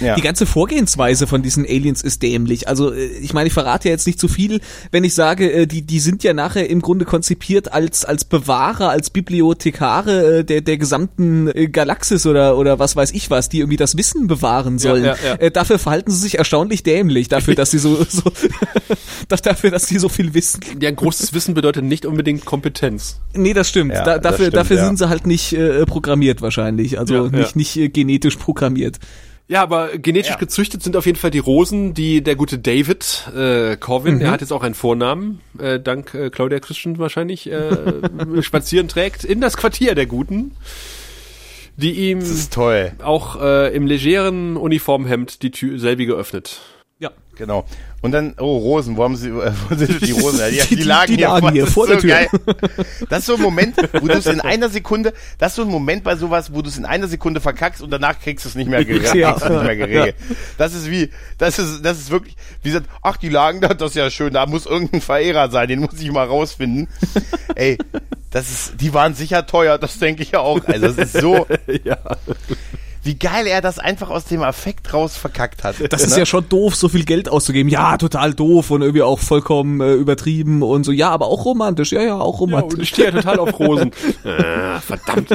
[0.00, 2.68] Die ganze Vorgehensweise von diesen Aliens ist dämlich.
[2.68, 4.60] Also äh, ich meine, ich verrate ja jetzt nicht zu viel,
[4.90, 8.90] wenn ich sage, äh, die die sind ja nachher im Grunde konzipiert als als Bewahrer,
[8.90, 13.76] als Bibliothekare äh, der der gesamten Galaxis oder oder was weiß ich was, die irgendwie
[13.76, 15.04] das Wissen bewahren sollen.
[15.04, 15.50] ja, ja.
[15.50, 18.22] Dafür verhalten sie sich erstaunlich dämlich, dafür, dass sie so, so
[19.42, 20.60] dafür, dass sie so viel wissen.
[20.80, 23.20] ja, großes Wissen bedeutet nicht unbedingt Kompetenz.
[23.34, 23.92] Nee, das stimmt.
[23.92, 24.86] Ja, da, das dafür stimmt, dafür ja.
[24.86, 27.30] sind sie halt nicht äh, programmiert wahrscheinlich, also Ja, ja.
[27.30, 28.98] nicht nicht äh, genetisch programmiert.
[29.48, 30.36] Ja, aber genetisch Ja.
[30.38, 34.40] gezüchtet sind auf jeden Fall die Rosen, die der gute David äh, Corvin, er hat
[34.40, 37.70] jetzt auch einen Vornamen, äh, dank äh, Claudia Christian wahrscheinlich, äh,
[38.42, 40.56] spazieren trägt in das Quartier der Guten,
[41.76, 42.92] die ihm Das ist toll.
[43.04, 46.60] auch äh, im legeren Uniformhemd die Tür selbige öffnet.
[47.36, 47.64] Genau.
[48.02, 50.40] Und dann, oh, Rosen, wo haben sie, äh, wo sind die Rosen?
[50.50, 52.10] Die, Die- die, lagen die hier, lagen vor- hier vor so der Tür.
[52.10, 52.28] Geil.
[53.08, 55.68] Das ist so ein Moment, wo du es in einer Sekunde, das ist so ein
[55.68, 58.54] Moment bei sowas, wo du es in einer Sekunde verkackst und danach kriegst du es
[58.54, 59.14] nicht mehr geregelt.
[59.14, 59.32] Ja.
[59.34, 60.14] nicht mehr geregelt.
[60.58, 63.90] Das ist wie, das ist, das ist wirklich, wie gesagt, ach, die lagen da, das
[63.90, 66.88] ist ja schön, da muss irgendein Verehrer sein, den muss ich mal rausfinden.
[67.54, 67.76] Ey,
[68.30, 70.60] das ist, die waren sicher teuer, das denke ich ja auch.
[70.66, 71.46] Also, das ist so,
[71.84, 71.96] ja.
[73.06, 75.76] Wie geil er das einfach aus dem Affekt raus verkackt hat.
[75.90, 76.18] Das ist Ne?
[76.20, 77.70] ja schon doof, so viel Geld auszugeben.
[77.70, 80.92] Ja, total doof und irgendwie auch vollkommen äh, übertrieben und so.
[80.92, 81.92] Ja, aber auch romantisch.
[81.92, 82.80] Ja, ja, auch Ja, und romantisch.
[82.82, 83.92] ich stehe ja total auf Rosen.
[84.24, 85.30] äh, verdammt.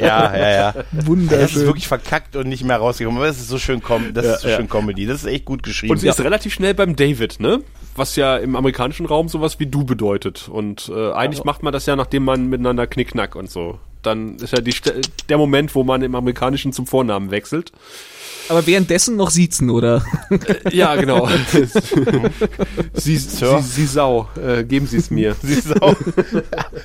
[0.00, 0.72] Ja, ja, ja.
[0.72, 1.66] Das ist Wunderschön.
[1.66, 3.18] wirklich verkackt und nicht mehr rausgekommen.
[3.18, 4.56] Aber das ist so schön, Com das ist so ja.
[4.56, 5.06] schön Comedy.
[5.06, 5.92] Das ist echt gut geschrieben.
[5.92, 7.60] Und sie ist relativ schnell beim David, ne?
[7.96, 10.48] Was ja im amerikanischen Raum sowas wie du bedeutet.
[10.48, 13.78] Und äh, eigentlich macht man das ja, nachdem man miteinander knickknack und so.
[14.08, 14.74] Dann ist ja die,
[15.28, 17.72] der Moment, wo man im amerikanischen zum Vornamen wechselt.
[18.48, 20.02] aber währenddessen noch siezen, oder?
[20.72, 21.28] Ja, genau.
[22.94, 25.36] sie, sie, sie Sau, äh, geben Sie es mir.
[25.42, 25.94] Sie Sau.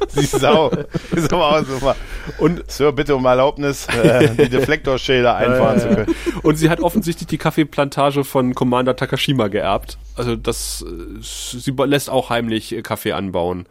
[0.10, 0.72] Sie Sau.
[1.16, 1.96] Ist aber auch mal.
[2.38, 6.16] Und, Sir, bitte um Erlaubnis, äh, die Deflektorschilder einfahren zu können.
[6.42, 9.98] und sie hat offensichtlich die Kaffeeplantage von Commander Takashima geerbt.
[10.16, 13.66] Also das, äh, sie lässt auch heimlich äh, Kaffee anbauen.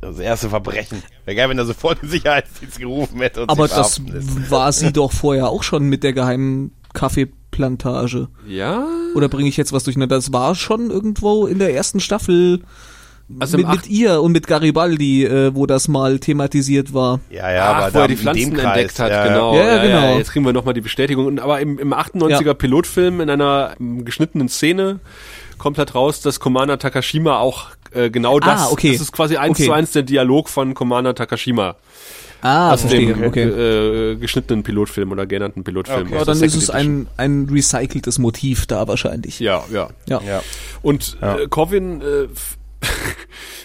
[0.00, 1.02] Das erste Verbrechen.
[1.24, 4.00] Wäre geil, wenn er sofort den Sicherheitsdienst gerufen hätte und Aber sie das
[4.50, 8.28] war sie doch vorher auch schon mit der geheimen Kaffeeplantage.
[8.48, 8.86] Ja?
[9.14, 10.16] Oder bringe ich jetzt was durcheinander?
[10.16, 12.62] Das war schon irgendwo in der ersten Staffel
[13.38, 17.20] Also mit, mit ihr und mit Garibaldi, äh, wo das mal thematisiert war.
[17.30, 19.56] Ja, ja, Ach, aber wo da er die Pflanzen Kreis, entdeckt hat, ja, genau.
[19.56, 20.18] Ja, ja, genau.
[20.18, 21.26] jetzt kriegen wir nochmal die Bestätigung.
[21.26, 22.54] Und, aber im, im 98er Ja.
[22.54, 25.00] Pilotfilm in einer ähm, geschnittenen Szene
[25.58, 28.92] kommt halt raus, dass Commander Takashima auch äh, genau das, Ah, okay.
[28.92, 29.66] das ist quasi eins Okay.
[29.66, 31.76] zu eins der Dialog von Commander Takashima
[32.42, 33.26] Ah, aus dem verstehe.
[33.26, 33.42] Okay.
[33.44, 36.08] äh, geschnittenen Pilotfilm oder genannten Pilotfilm.
[36.08, 36.16] Okay.
[36.16, 39.40] Aber dann ist es ein, ein recyceltes Motiv da wahrscheinlich.
[39.40, 39.88] Ja, ja.
[40.08, 40.20] Ja.
[40.22, 40.42] Ja.
[40.82, 41.38] Und Ja.
[41.38, 42.26] äh, Corvin äh,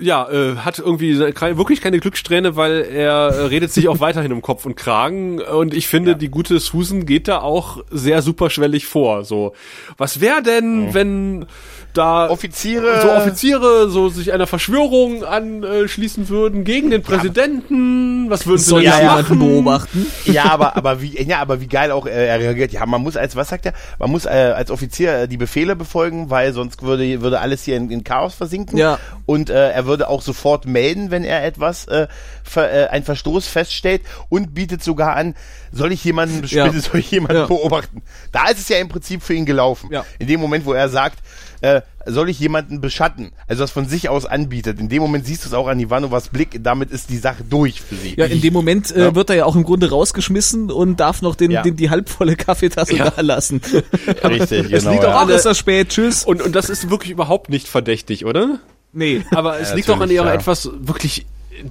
[0.00, 4.42] ja, äh, hat irgendwie wirklich keine Glückssträhne, weil er äh, redet sich auch weiterhin um
[4.42, 5.40] Kopf und Kragen.
[5.40, 9.24] Und ich finde, die gute Susan geht da auch sehr superschwellig vor.
[9.24, 9.54] So,
[9.96, 11.46] was wäre denn, wenn
[11.94, 13.00] da Offiziere.
[13.02, 18.30] so Offiziere so sich einer Verschwörung anschließen würden gegen den Präsidenten?
[18.30, 19.38] Was würden sie denn jemanden machen?
[19.38, 20.06] beobachten?
[20.24, 22.72] Ja, aber, aber wie, ja, aber wie geil auch äh, er reagiert.
[22.72, 23.72] Ja, man muss als, was sagt er?
[23.98, 27.76] Man muss äh, als Offizier äh, die Befehle befolgen, weil sonst würde, würde alles hier
[27.76, 28.78] in, in Chaos versinken.
[28.78, 28.98] Ja.
[29.26, 32.06] Und äh, er würde auch sofort melden, wenn er etwas, äh,
[32.44, 35.34] ver, äh, ein Verstoß feststellt und bietet sogar an,
[35.72, 36.70] soll ich jemanden, Ja.
[36.72, 37.46] soll ich jemanden Ja.
[37.46, 38.02] beobachten?
[38.32, 39.88] Da ist es ja im Prinzip für ihn gelaufen.
[39.92, 40.04] Ja.
[40.18, 41.18] In dem Moment, wo er sagt,
[41.62, 44.80] äh, soll ich jemanden beschatten, also das von sich aus anbietet.
[44.80, 47.80] In dem Moment siehst du es auch an Ivanovas Blick, damit ist die Sache durch
[47.82, 48.14] für sie.
[48.16, 49.14] Ja, in dem Moment äh, Ja.
[49.14, 51.62] wird er ja auch im Grunde rausgeschmissen und darf noch den, Ja.
[51.62, 53.10] den die halbvolle Kaffeetasse Ja.
[53.10, 53.60] da lassen.
[54.24, 54.92] Richtig, Es genau.
[54.92, 55.20] liegt auch ja.
[55.20, 56.24] an, ist er spät, tschüss.
[56.24, 58.58] Und, und das ist wirklich überhaupt nicht verdächtig, oder?
[58.92, 59.22] Nee.
[59.32, 60.34] Aber es Ja, liegt auch an ihrer ja.
[60.34, 61.26] etwas wirklich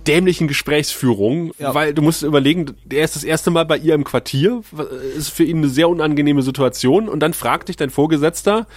[0.05, 1.73] dämlichen Gesprächsführung, Ja.
[1.73, 4.61] weil du musst überlegen, er ist das erste Mal bei ihr im Quartier,
[5.17, 8.67] ist für ihn eine sehr unangenehme Situation und dann fragt dich dein Vorgesetzter,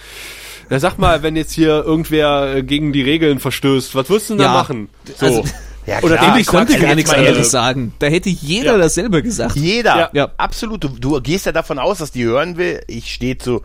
[0.69, 4.33] na sag mal, wenn jetzt hier irgendwer äh, gegen die Regeln verstößt, was wirst du
[4.33, 4.53] denn da Ja.
[4.53, 4.89] machen?
[5.17, 5.25] So.
[5.25, 5.43] Also-
[5.85, 6.29] Ja, Oder klar.
[6.29, 7.93] Dämlich konnte Also gar nichts mal anderes sagen.
[7.99, 8.77] Da hätte jeder Ja.
[8.77, 9.57] dasselbe gesagt.
[9.57, 10.09] Jeder, Ja.
[10.13, 10.31] Ja.
[10.37, 10.81] absolut.
[10.85, 13.63] Du, du gehst ja davon aus, dass die hören will, ich stehe zu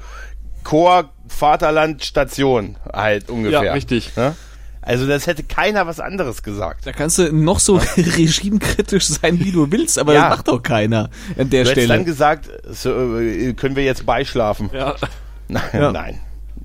[0.65, 3.63] Chor Vaterland Station halt ungefähr.
[3.63, 4.17] Ja, richtig.
[4.17, 4.35] Ne?
[4.83, 6.87] Also das hätte keiner was anderes gesagt.
[6.87, 10.29] Da kannst du noch so regimekritisch sein, wie du willst, aber Ja.
[10.29, 11.87] das macht doch keiner an der Du hättest Stelle.
[11.89, 14.71] dann gesagt, so, äh, können wir jetzt beischlafen?
[14.73, 14.97] Ja.
[15.49, 15.93] Nein, Ja.
[15.93, 16.21] nein.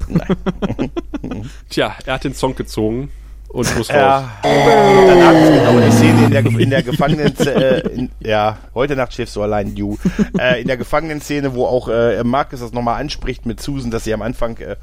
[0.07, 0.91] Nein.
[1.69, 3.09] Tja, er hat den Song gezogen
[3.49, 3.89] und muss raus.
[3.89, 8.95] Ja, danach ist genau die Szene in der, in der Gefangenen, äh, in, ja, heute
[8.95, 9.97] Nacht schläfst du allein, you.
[10.37, 14.13] Äh, in der Gefangenen-Szene, wo auch äh, Marcus das nochmal anspricht mit Susan, dass sie
[14.13, 14.75] am Anfang äh,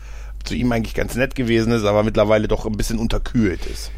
[0.45, 3.91] zu ihm eigentlich ganz nett gewesen ist, aber mittlerweile doch ein bisschen unterkühlt ist.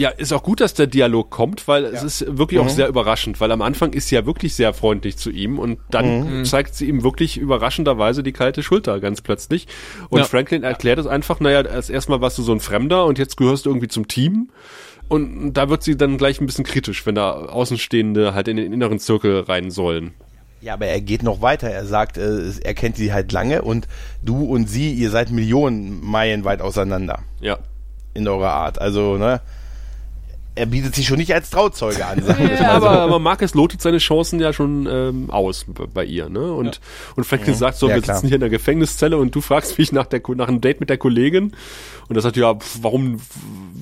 [0.00, 3.38] Ja, ist auch gut, dass der Dialog kommt, weil es ist wirklich auch sehr überraschend,
[3.38, 6.86] weil am Anfang ist sie ja wirklich sehr freundlich zu ihm und dann zeigt sie
[6.88, 9.68] ihm wirklich überraschenderweise die kalte Schulter ganz plötzlich.
[10.08, 10.24] Und Ja.
[10.24, 13.66] Franklin erklärt es einfach, naja, erst erstmal warst du so ein Fremder und jetzt gehörst
[13.66, 14.48] du irgendwie zum Team.
[15.08, 18.72] Und da wird sie dann gleich ein bisschen kritisch, wenn da Außenstehende halt in den
[18.72, 20.14] inneren Zirkel rein sollen.
[20.62, 21.68] Ja, aber er geht noch weiter.
[21.68, 23.86] Er sagt, äh, er kennt sie halt lange und
[24.22, 27.58] du und sie, ihr seid Millionen Meilen weit auseinander Ja.
[28.14, 28.80] in eurer Art.
[28.80, 29.42] Also, ne?
[30.60, 32.86] Er bietet sich schon nicht als Trauzeuge an, sagen Ja, mal so.
[32.86, 36.52] aber, aber Marcus lotet seine Chancen ja schon ähm, aus bei ihr, ne?
[36.52, 36.80] Und,
[37.16, 38.16] und Franklin sagt so, Ja, wir klar.
[38.16, 40.90] sitzen hier in der Gefängniszelle und du fragst mich nach, der, nach einem Date mit
[40.90, 41.52] der Kollegin.
[42.08, 43.20] Und er sagt, ja, warum,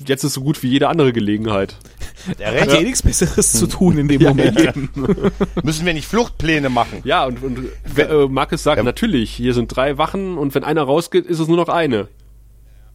[0.05, 1.75] jetzt ist so gut wie jede andere Gelegenheit.
[2.37, 2.81] Er Hat ja recht.
[2.81, 4.57] eh nichts Besseres zu tun in dem Moment.
[5.63, 6.99] Müssen wir nicht Fluchtpläne machen?
[7.03, 7.59] Ja, und, und
[7.97, 8.83] äh, Marcus sagt, Ja.
[8.83, 12.07] natürlich, hier sind drei Wachen und wenn einer rausgeht, ist es nur noch eine.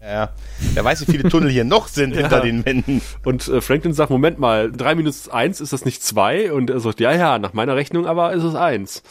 [0.04, 0.30] Ja.
[0.74, 3.00] Wer weiß, wie viele Tunnel hier noch sind hinter den Wänden.
[3.24, 6.52] Und äh, Franklin sagt, Moment mal, drei minus eins, ist das nicht zwei?
[6.52, 9.02] Und er sagt, ja, ja, nach meiner Rechnung aber ist es eins.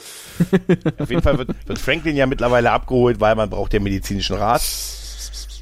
[1.00, 4.62] Auf jeden Fall wird, wird Franklin ja mittlerweile abgeholt, weil man braucht ja medizinischen Rat.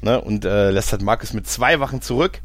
[0.02, 0.20] Ne?
[0.20, 2.40] Und äh, lässt halt Marcus mit zwei Wachen zurück.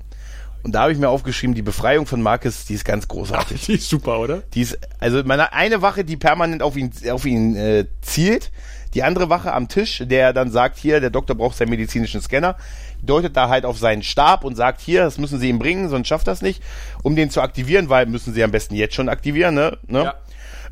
[0.63, 3.65] Und da habe ich mir aufgeschrieben, die Befreiung von Marcus, die ist ganz großartig.
[3.65, 4.43] Die ist super, oder?
[4.53, 8.51] Die ist, also meine eine Wache, die permanent auf ihn, auf ihn äh, zielt.
[8.93, 12.55] Die andere Wache am Tisch, der dann sagt, hier, der Doktor braucht seinen medizinischen Scanner,
[13.01, 16.07] deutet da halt auf seinen Stab und sagt, hier, das müssen sie ihm bringen, sonst
[16.07, 16.61] schafft das nicht,
[17.03, 19.77] um den zu aktivieren, weil müssen sie am besten jetzt schon aktivieren, ne?
[19.87, 20.03] ne?
[20.03, 20.15] Ja.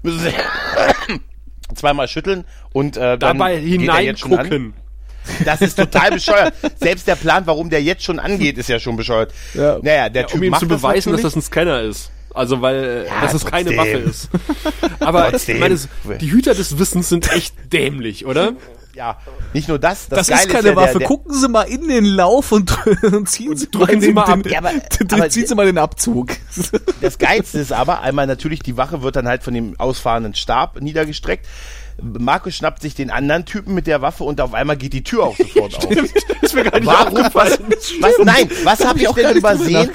[0.02, 0.32] Müssen sie
[1.76, 4.74] zweimal schütteln und äh, dann Dabei hineingucken.
[5.44, 6.54] Das ist total bescheuert.
[6.76, 9.34] Selbst der Plan, warum der jetzt schon angeht, ist ja schon bescheuert.
[9.56, 9.80] Ja.
[9.82, 11.24] Naja, der Ja, Typ um ihm macht zu beweisen, dass natürlich.
[11.24, 12.12] das ein Scanner ist.
[12.36, 13.76] Also weil, äh, Ja, dass es keine.
[13.78, 14.30] Waffe ist.
[15.00, 15.56] Aber Trotzdem.
[15.56, 18.54] ich meine, die Hüter des Wissens sind echt dämlich, oder?
[18.94, 19.18] Ja,
[19.54, 20.08] nicht nur das.
[20.08, 20.92] Das Das, Geile ist keine ja, Waffe.
[20.92, 24.08] Der, der, Gucken Sie mal in den Lauf und, und ziehen Sie drücken mal Sie
[24.08, 24.44] den, mal ab.
[24.44, 26.32] Den, Ja, aber- den, aber- ziehen Sie mal den Abzug.
[27.02, 30.80] Das Geilste ist aber, einmal natürlich, die Wache wird dann halt von dem ausfahrenden Stab
[30.82, 31.46] niedergestreckt.
[32.02, 35.24] Markus schnappt sich den anderen Typen mit der Waffe und auf einmal geht die Tür
[35.24, 35.92] auch sofort auf.
[36.42, 37.24] Ist mir gar nicht Warum?
[37.34, 37.60] Was,
[38.02, 39.90] was, nein, was habe ich auch gar denn übersehen?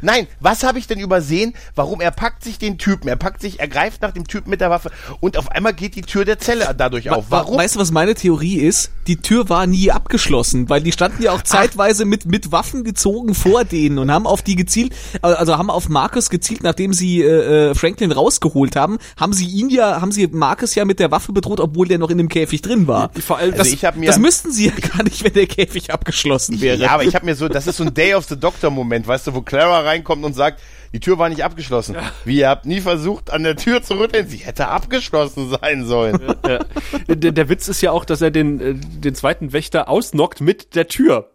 [0.00, 1.54] Nein, was habe ich denn übersehen?
[1.74, 4.60] Warum er packt sich den Typen, er packt sich, er greift nach dem Typen mit
[4.60, 4.90] der Waffe
[5.20, 7.26] und auf einmal geht die Tür der Zelle dadurch auf.
[7.28, 7.58] Warum?
[7.58, 8.90] Weißt du, was meine Theorie ist?
[9.06, 13.34] Die Tür war nie abgeschlossen, weil die standen ja auch zeitweise mit, mit Waffen gezogen
[13.34, 17.70] vor denen und haben auf die gezielt, also haben auf Marcus gezielt, nachdem sie äh,
[17.70, 21.32] äh, Franklin rausgeholt haben, haben sie ihn ja, haben sie Marcus ja mit der Waffe
[21.32, 23.10] bedroht, obwohl der noch in dem Käfig drin war.
[23.24, 26.60] Vor allem, Also das, mir Das müssten sie ja gar nicht, wenn der Käfig abgeschlossen
[26.60, 26.78] wäre.
[26.78, 29.06] Ja, aber ich habe mir so, das ist so ein Day of the Doctor Moment,
[29.06, 30.60] weißt du, wo Clara reinkommt und sagt,
[30.94, 31.96] die Tür war nicht abgeschlossen.
[32.24, 34.28] Wie ihr habt nie versucht, an der Tür zu rütteln.
[34.28, 36.20] Sie hätte abgeschlossen sein sollen.
[36.44, 40.40] äh, der, der Witz ist ja auch, dass er den, äh, den zweiten Wächter ausnockt
[40.40, 41.33] mit der Tür.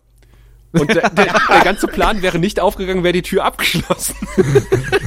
[0.71, 4.15] Und der, der, der ganze Plan wäre nicht aufgegangen, wäre die Tür abgeschlossen.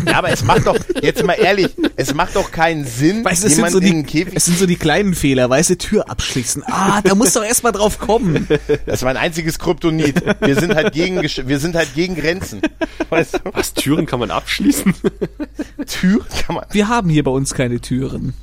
[0.04, 3.46] Ja, aber es macht doch, jetzt mal ehrlich, es macht doch keinen Sinn, Weißt du,
[3.46, 4.32] es sind, jemanden so in die, den Käfig.
[4.34, 6.64] es sind so die kleinen Fehler, weißt du, Tür abschließen.
[6.66, 8.48] Ah, da musst du doch erst mal drauf kommen.
[8.86, 10.22] Das ist mein einziges Kryptonit.
[10.40, 12.60] Wir sind halt gegen, wir sind halt gegen Grenzen.
[13.10, 13.38] Weißt du?
[13.52, 14.92] Was, Türen kann man abschließen?
[15.86, 18.34] Tür kann man, Wir haben hier bei uns keine Türen.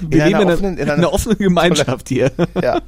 [0.00, 2.32] Wir In einer leben in, offenen- in einer, einer- einer offenen Gemeinschaft hier.
[2.60, 2.80] ja.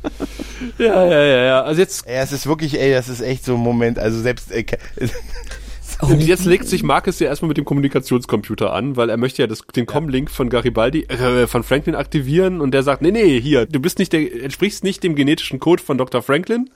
[0.79, 1.62] ja, ja, ja, ja.
[1.62, 4.53] Also jetzt, Ey, es ist wirklich, ey, das ist echt so ein Moment, also selbst,
[4.53, 4.64] äh,
[6.01, 9.47] und jetzt legt sich Marcus ja erstmal mit dem Kommunikationscomputer an, weil er möchte ja
[9.47, 13.66] das, den Com-Link von Garibaldi, äh, von Franklin aktivieren und der sagt, nee, nee, hier,
[13.66, 16.23] du bist nicht der, entsprichst nicht dem genetischen Code von Dr.
[16.23, 16.71] Franklin.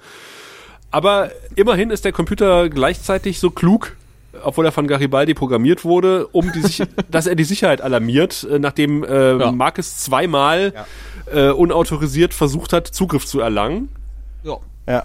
[0.90, 3.96] Aber immerhin ist der Computer gleichzeitig so klug,
[4.42, 8.58] obwohl er von Garibaldi programmiert wurde, um die Sich dass er die Sicherheit alarmiert, äh,
[8.58, 9.52] nachdem äh, Ja.
[9.52, 10.72] Marcus zweimal
[11.32, 13.88] äh, unautorisiert versucht hat, Zugriff zu erlangen.
[14.42, 14.58] Ja.
[14.86, 15.04] Ja.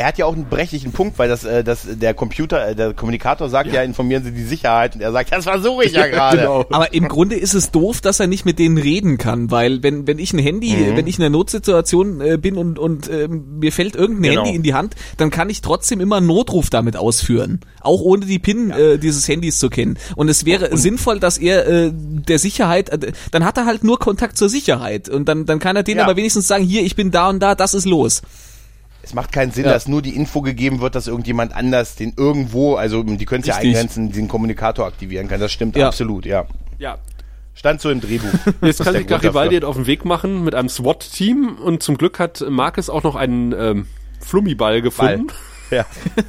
[0.00, 2.94] Er hat ja auch einen brechlichen Punkt, weil das, äh, das der Computer, äh, der
[2.94, 3.82] Kommunikator sagt ja.
[3.82, 6.38] informieren Sie die Sicherheit und er sagt, das versuche ich ja gerade.
[6.38, 6.64] Genau.
[6.70, 10.06] Aber im Grunde ist es doof, dass er nicht mit denen reden kann, weil wenn,
[10.06, 10.96] wenn ich ein Handy, Mhm.
[10.96, 14.42] wenn ich in einer Notsituation äh, bin und, und ähm, mir fällt irgendein Genau.
[14.44, 17.58] Handy in die Hand, dann kann ich trotzdem immer einen Notruf damit ausführen.
[17.80, 19.98] Auch ohne die PIN äh, dieses Handys zu kennen.
[20.14, 23.98] Und es wäre sinnvoll, dass er äh, der Sicherheit, äh, dann hat er halt nur
[23.98, 26.04] Kontakt zur Sicherheit und dann, dann kann er denen Ja.
[26.04, 28.22] aber wenigstens sagen, hier, ich bin da und da, das ist los.
[29.08, 29.72] Es macht keinen Sinn, Ja.
[29.72, 33.46] dass nur die Info gegeben wird, dass irgendjemand anders den irgendwo, also die können es
[33.46, 35.40] ja eingrenzen, den Kommunikator aktivieren kann.
[35.40, 35.86] Das stimmt Ja.
[35.88, 36.44] absolut, ja.
[36.78, 36.98] Ja.
[37.54, 38.28] Stand so im Drehbuch.
[38.60, 42.18] Jetzt kann sich Garibaldi halt auf den Weg machen mit einem SWAT-Team und zum Glück
[42.18, 43.86] hat Marcus auch noch einen ähm,
[44.20, 45.28] Flummiball gefunden.
[45.70, 45.84] Ja.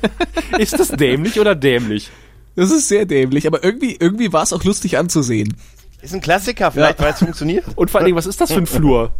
[0.57, 2.09] Ist das dämlich oder dämlich?
[2.57, 5.55] Das ist sehr dämlich, aber irgendwie, irgendwie war es auch lustig anzusehen.
[6.01, 7.05] Ist ein Klassiker, vielleicht, Ja.
[7.05, 7.63] weil es funktioniert.
[7.77, 9.11] Und vor allen Dingen, was ist das für ein Flur?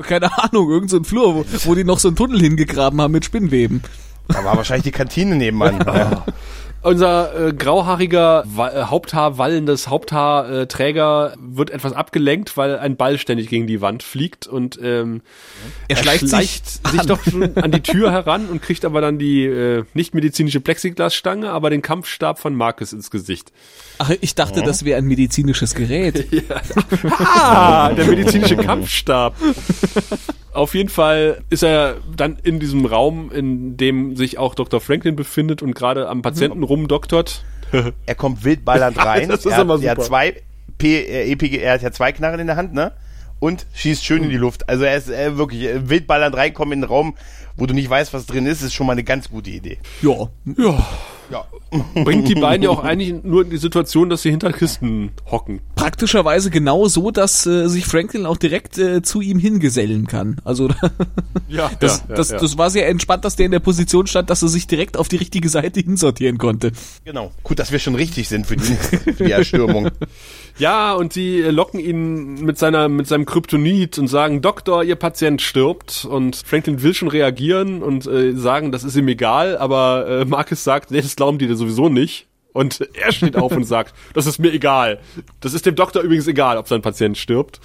[0.00, 3.12] Keine Ahnung, irgend so ein Flur, wo, wo die noch so einen Tunnel hingegraben haben
[3.12, 3.82] mit Spinnweben.
[4.28, 5.84] Da war wahrscheinlich die Kantine nebenan.
[5.86, 6.24] Ja.
[6.84, 13.68] Unser äh, grauhaariger, wa äh, Haupthaarwallendes Haupthaarträger wird etwas abgelenkt, weil ein Ball ständig gegen
[13.68, 15.22] die Wand fliegt und ähm,
[15.86, 17.06] Er schleicht sich sich an.
[17.06, 21.50] doch schon an die Tür heran und kriegt aber dann die äh, nicht medizinische Plexiglasstange,
[21.50, 23.52] aber den Kampfstab von Marcus ins Gesicht.
[24.04, 26.26] Ach, ich dachte, das wäre ein medizinisches Gerät.
[27.34, 29.36] Ah, der medizinische Kampfstab.
[30.52, 34.80] Auf jeden Fall ist er dann in diesem Raum, in dem sich auch Dr.
[34.80, 37.44] Franklin befindet und gerade am Patienten rumdoktort.
[38.04, 39.30] Er kommt wildballernd rein.
[39.30, 40.08] das ist er, immer hat, er hat super.
[40.08, 40.42] zwei
[40.76, 42.92] P, äh, EPG, er hat ja zwei Knarren in der Hand, ne?
[43.40, 44.68] Und schießt schön in die Luft.
[44.68, 47.14] Also er ist äh, wirklich äh, wildballernd reinkommen in den Raum,
[47.56, 49.78] wo du nicht weißt, was drin ist, ist schon mal eine ganz gute Idee.
[50.02, 50.28] Ja.
[50.58, 50.86] Ja,
[51.32, 51.46] Ja.
[52.04, 55.60] bringt die beiden ja auch eigentlich nur in die Situation, dass sie hinter Kisten hocken.
[55.74, 60.36] Praktischerweise genau so, dass äh, sich Franklin auch direkt äh, zu ihm hingesellen kann.
[60.44, 60.68] Also
[61.48, 64.48] Ja, das, das, das war sehr entspannt, dass der in der Position stand, dass er
[64.48, 66.72] sich direkt auf die richtige Seite hinsortieren konnte.
[67.04, 67.32] Genau.
[67.42, 69.90] Gut, dass wir schon richtig sind für die, für die Erstürmung.
[70.62, 74.94] Ja, und sie äh, locken ihn mit seiner mit seinem Kryptonit und sagen, Doktor, ihr
[74.94, 76.04] Patient stirbt.
[76.04, 80.62] Und Franklin will schon reagieren und äh, sagen, das ist ihm egal, aber äh, Marcus
[80.62, 82.28] sagt, nee, das glauben die dir sowieso nicht.
[82.52, 85.00] Und er steht auf und sagt, das ist mir egal.
[85.40, 87.58] Das ist dem Doktor übrigens egal, ob sein Patient stirbt.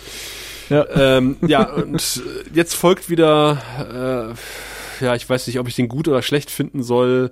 [0.69, 0.87] Ja.
[0.95, 4.33] Ähm, ja, und äh, jetzt folgt wieder,
[4.99, 7.31] äh, ja, ich weiß nicht, ob ich den gut oder schlecht finden soll.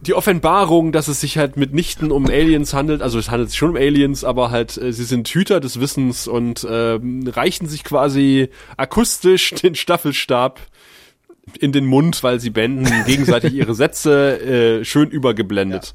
[0.00, 3.70] Die Offenbarung, dass es sich halt mitnichten um Aliens handelt, also es handelt sich schon
[3.70, 8.50] um Aliens, aber halt äh, sie sind Hüter des Wissens und ähm, reichen sich quasi
[8.76, 10.60] akustisch den Staffelstab
[11.58, 14.40] in den Mund, weil sie beenden gegenseitig ihre Sätze
[14.80, 15.94] äh, schön übergeblendet.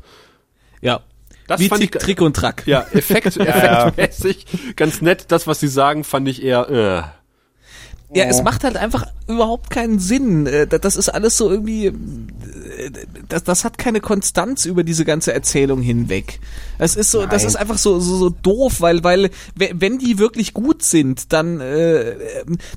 [0.82, 1.02] Ja.
[1.48, 2.64] Das Wie fand ich Trick und Track.
[2.68, 4.46] Ja, Effekt, effektmäßig
[4.76, 5.32] ganz nett.
[5.32, 6.70] Das, was sie sagen, fand ich eher.
[7.16, 7.19] Äh.
[8.12, 10.48] Ja, es macht halt einfach überhaupt keinen Sinn.
[10.48, 11.92] Äh, da- Das ist alles so irgendwie, äh,
[13.28, 16.40] das, das hat keine Konstanz über diese ganze Erzählung hinweg.
[16.80, 17.48] Es ist so, das Nein.
[17.50, 21.62] ist einfach so, so, so doof, weil, weil, we- wenn die wirklich gut sind, dann,
[21.62, 22.16] äh,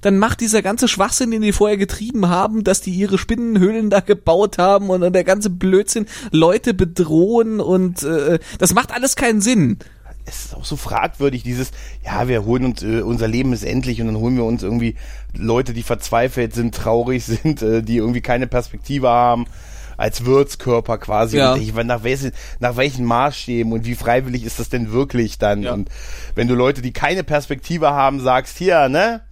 [0.03, 4.01] dann macht dieser ganze Schwachsinn, den die vorher getrieben haben, dass die ihre Spinnenhöhlen da
[4.01, 9.41] gebaut haben und dann der ganze Blödsinn Leute bedrohen und äh, das macht alles keinen
[9.41, 9.79] Sinn.
[10.25, 11.71] Es ist auch so fragwürdig, dieses,
[12.05, 14.97] ja, wir holen uns, äh, unser Leben ist endlich und dann holen wir uns irgendwie
[15.35, 19.47] Leute, die verzweifelt sind, traurig sind, äh, die irgendwie keine Perspektive haben,
[19.97, 21.37] als Wirtskörper quasi.
[21.37, 21.57] Ja.
[21.57, 25.67] Ich, nach, welchen, nach welchen Maßstäben und wie freiwillig ist das denn wirklich dann?
[25.67, 25.91] Und
[26.35, 29.23] wenn du Leute, die keine Perspektive haben, sagst, hier, ne?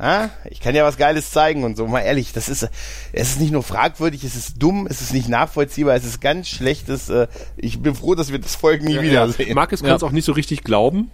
[0.00, 1.86] Ah, ich kann ja was Geiles zeigen und so.
[1.88, 2.68] Mal ehrlich, das ist,
[3.12, 6.48] es ist nicht nur fragwürdig, es ist dumm, es ist nicht nachvollziehbar, es ist ganz
[6.48, 7.08] schlechtes.
[7.08, 7.26] Äh,
[7.56, 9.54] ich bin froh, dass wir das Folgen nie wiedersehen.
[9.54, 9.96] Marcus kann Ja.
[9.96, 11.10] es auch nicht so richtig glauben.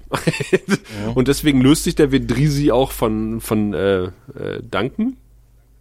[1.14, 4.10] Und deswegen löst sich der Vendrisi auch von, von äh, äh,
[4.70, 5.16] Duncan.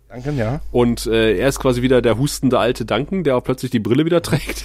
[0.08, 0.62] Danke, ja.
[0.72, 4.06] Und äh, er ist quasi wieder der hustende alte Duncan, der auch plötzlich die Brille
[4.06, 4.64] wieder trägt.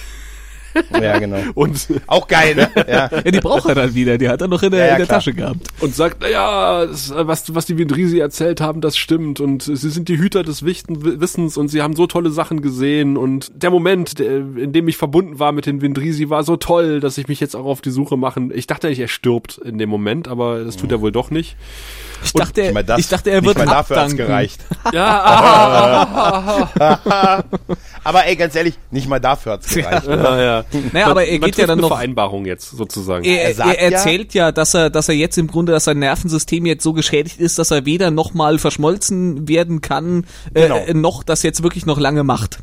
[1.01, 1.37] Ja, genau.
[1.55, 2.69] Und, Auch geil, ne?
[2.87, 3.09] Ja.
[3.11, 4.97] Ja, die braucht er dann wieder, die hat er noch in der, Ja, ja, in
[4.99, 5.07] der.
[5.07, 5.67] Tasche gehabt.
[5.79, 6.87] und sagt, naja, äh,
[7.27, 9.39] was, was die Vendrisi erzählt haben, das stimmt.
[9.39, 13.17] Und sie sind die Hüter des Wichten, Wissens und sie haben so tolle Sachen gesehen.
[13.17, 17.17] Und der Moment, in dem ich verbunden war mit den Vendrisi, war so toll, dass
[17.17, 18.51] ich mich jetzt auch auf die Suche machen.
[18.53, 21.55] Ich dachte eigentlich, er stirbt in dem Moment, aber das tut er wohl doch nicht.
[22.23, 24.61] Ich dachte, Nicht mal das, ich dachte, er nicht wird mal dafür hat's gereicht.
[24.93, 26.69] Ja,
[28.03, 30.07] Aber ey, ganz ehrlich, nicht mal dafür hat's gereicht.
[30.07, 30.65] ja, ja.
[30.93, 33.23] Naja, aber er Man geht ja dann eine noch Vereinbarung jetzt sozusagen.
[33.25, 36.65] Er, Er er, erzählt ja, dass er, dass er jetzt im Grunde, dass sein Nervensystem
[36.65, 40.77] jetzt so geschädigt ist, dass er weder nochmal verschmolzen werden kann, Genau.
[40.77, 42.59] äh, noch das jetzt wirklich noch lange macht.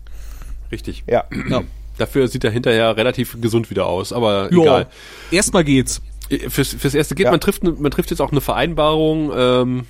[0.73, 1.05] Richtig.
[1.07, 1.25] Ja.
[1.49, 1.63] Ja.
[1.99, 4.87] Dafür sieht er hinterher relativ gesund wieder aus, aber Jo, egal.
[5.31, 6.03] Erstmal geht's.
[6.49, 7.31] Fürs, fürs erste geht, Ja.
[7.31, 9.31] man trifft, man trifft jetzt auch eine Vereinbarung.
[9.37, 9.87] Ähm,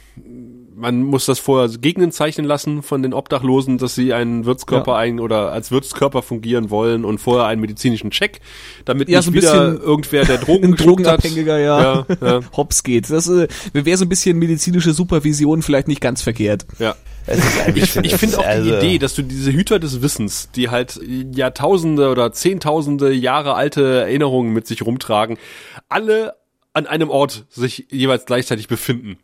[0.78, 4.98] man muss das vorher gegenzeichnen lassen von den Obdachlosen, dass sie einen Wirtskörper Ja.
[4.98, 8.40] ein oder als Wirtskörper fungieren wollen und vorher einen medizinischen Check,
[8.84, 10.76] damit Ja, nicht so ein wieder bisschen irgendwer der Drogen.
[10.76, 11.80] Drogenabhängiger, ja.
[11.80, 13.08] Ja, ja, Hops geht.
[13.08, 16.66] Das äh, wäre so ein bisschen medizinische Supervision vielleicht nicht ganz verkehrt.
[16.78, 16.94] ja.
[17.74, 21.00] Ich, ich finde auch die also- Idee, dass du diese Hüter des Wissens, die halt
[21.34, 25.38] Jahrtausende oder Zehntausende Jahre alte Erinnerungen mit sich rumtragen,
[25.88, 26.34] alle
[26.72, 29.18] an einem Ort sich jeweils gleichzeitig befinden.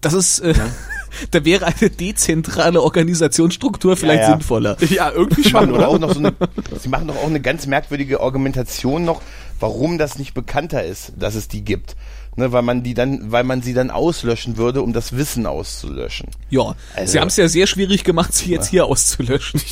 [0.00, 0.54] Das ist, äh,
[1.30, 4.32] da wäre eine dezentrale Organisationsstruktur vielleicht Ja, ja.
[4.36, 4.76] sinnvoller.
[4.90, 5.88] Ja, irgendwie schon, oder?
[5.88, 6.32] auch noch so eine,
[6.78, 9.22] sie machen doch auch eine ganz merkwürdige Argumentation noch,
[9.60, 11.96] warum das nicht bekannter ist, dass es die gibt.
[12.38, 16.28] Ne, weil man die dann, weil man sie dann auslöschen würde, um das Wissen auszulöschen.
[16.50, 19.60] Ja, Also- sie haben es ja sehr schwierig gemacht, sie jetzt hier auszulöschen.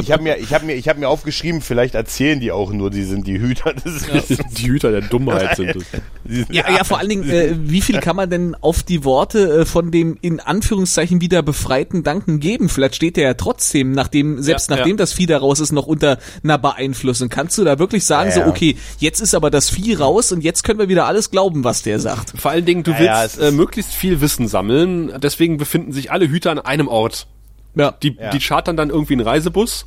[0.00, 2.90] Ich habe mir, ich habe mir, ich habe mir aufgeschrieben, vielleicht erzählen die auch nur,
[2.90, 4.38] die sind die Hüter des Wissens.
[4.58, 5.84] Die Hüter der Dummheit sind es.
[6.28, 9.60] Sind- Ja, ja, vor allen Dingen, äh, wie viel kann man denn auf die Worte
[9.60, 12.68] äh, von dem in Anführungszeichen wieder befreiten Danken geben?
[12.68, 14.98] Vielleicht steht der ja trotzdem, nachdem, selbst Ja, nachdem ja.
[14.98, 17.28] das Vieh da raus ist, noch unter einer Beeinflussung.
[17.28, 18.48] Kannst du da wirklich sagen, Ja, so, ja.
[18.48, 21.77] okay, jetzt ist aber das Vieh raus und jetzt können wir wieder alles glauben, was
[21.82, 22.32] der sagt?
[22.40, 25.12] Vor allen Dingen, du Ja, ja, willst äh, möglichst viel Wissen sammeln.
[25.20, 27.26] Deswegen befinden sich alle Hüter an einem Ort.
[27.74, 27.92] Ja.
[28.02, 28.30] Die, Ja.
[28.30, 29.86] die chartern dann irgendwie einen Reisebus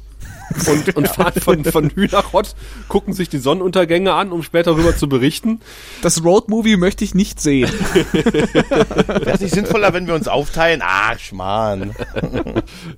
[0.67, 2.55] und, und fahren von, von Hü nach Hott,
[2.87, 5.59] gucken sich die Sonnenuntergänge an, um später darüber zu berichten.
[6.01, 7.69] Das Roadmovie möchte ich nicht sehen.
[8.13, 10.81] Wäre es nicht sinnvoller, wenn wir uns aufteilen?
[10.83, 11.93] Ach, Schmarrn.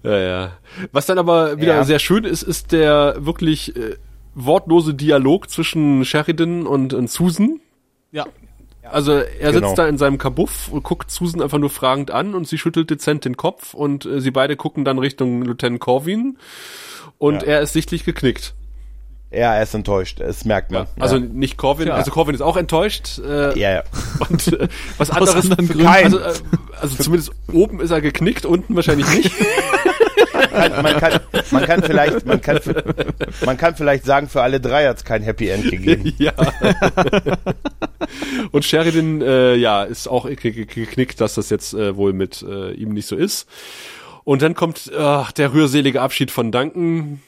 [0.04, 0.52] Ja, ja.
[0.92, 1.84] Was dann aber wieder Ja.
[1.86, 3.96] sehr schön ist, ist der wirklich äh,
[4.36, 7.60] wortlose Dialog zwischen Sheridan und, und Susan.
[8.12, 8.26] Ja.
[8.92, 9.68] Also er Genau.
[9.68, 12.90] sitzt da in seinem Kabuff und guckt Susan einfach nur fragend an und sie schüttelt
[12.90, 16.38] dezent den Kopf und äh, sie beide gucken dann Richtung Lieutenant Corwin
[17.18, 17.48] und Ja.
[17.48, 18.54] er ist sichtlich geknickt.
[19.32, 20.86] Ja, er ist enttäuscht, das merkt man.
[21.00, 21.22] Also ja.
[21.26, 21.96] nicht Corwin, Ja.
[21.96, 23.18] also Corwin ist auch enttäuscht.
[23.18, 23.84] Äh, ja, ja.
[24.30, 24.68] Und äh,
[25.00, 25.88] was anderes für Gründen.
[25.88, 26.34] Also, äh,
[26.80, 29.32] also zumindest oben ist er geknickt, unten wahrscheinlich nicht.
[30.54, 31.20] Kann, man, kann,
[31.52, 32.60] man kann vielleicht, man kann,
[33.46, 36.14] man kann vielleicht sagen, für alle drei hat es kein Happy End gegeben.
[36.20, 36.34] ja.
[38.52, 42.44] Und Sheridan, äh, ja, ist auch ge- ge- geknickt, dass das jetzt äh, wohl mit
[42.48, 43.48] äh, ihm nicht so ist.
[44.24, 47.22] Und dann kommt äh, der rührselige Abschied von Duncan.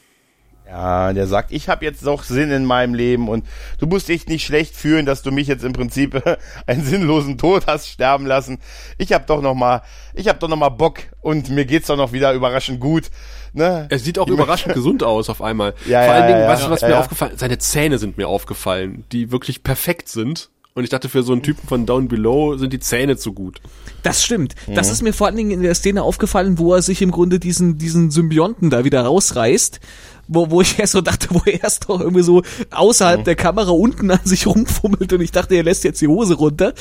[0.68, 3.46] Ja, der sagt, ich habe jetzt noch Sinn in meinem Leben und
[3.78, 6.20] du musst dich nicht schlecht fühlen, dass du mich jetzt im Prinzip
[6.66, 8.58] einen sinnlosen Tod hast sterben lassen.
[8.98, 9.82] Ich habe doch noch mal,
[10.14, 13.04] ich habe doch noch mal Bock und mir geht's doch noch wieder überraschend gut.
[13.52, 13.86] Ne?
[13.88, 15.74] Er sieht auch überraschend gesund aus auf einmal.
[15.86, 16.72] Ja, Vor ja, allen Dingen, ja, weißt du, ja.
[16.72, 17.00] was Ja, mir ja.
[17.00, 20.50] aufgefallen Seine Zähne sind mir aufgefallen, die wirklich perfekt sind.
[20.74, 23.62] Und ich dachte, für so einen Typen von Down Below sind die Zähne zu gut.
[24.02, 24.54] Das stimmt.
[24.66, 27.40] Das ist mir vor allen Dingen in der Szene aufgefallen, wo er sich im Grunde
[27.40, 29.80] diesen, diesen Symbionten da wieder rausreißt.
[30.28, 33.70] Wo, wo ich erst so dachte, wo er erst doch irgendwie so außerhalb der Kamera
[33.70, 36.74] unten an sich rumfummelt und ich dachte, er lässt jetzt die Hose runter.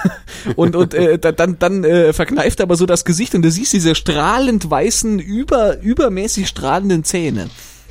[0.56, 3.50] und und äh, da- dann, dann äh, verkneift er aber so das Gesicht und du
[3.50, 7.48] siehst diese strahlend weißen, über, übermäßig strahlenden Zähne.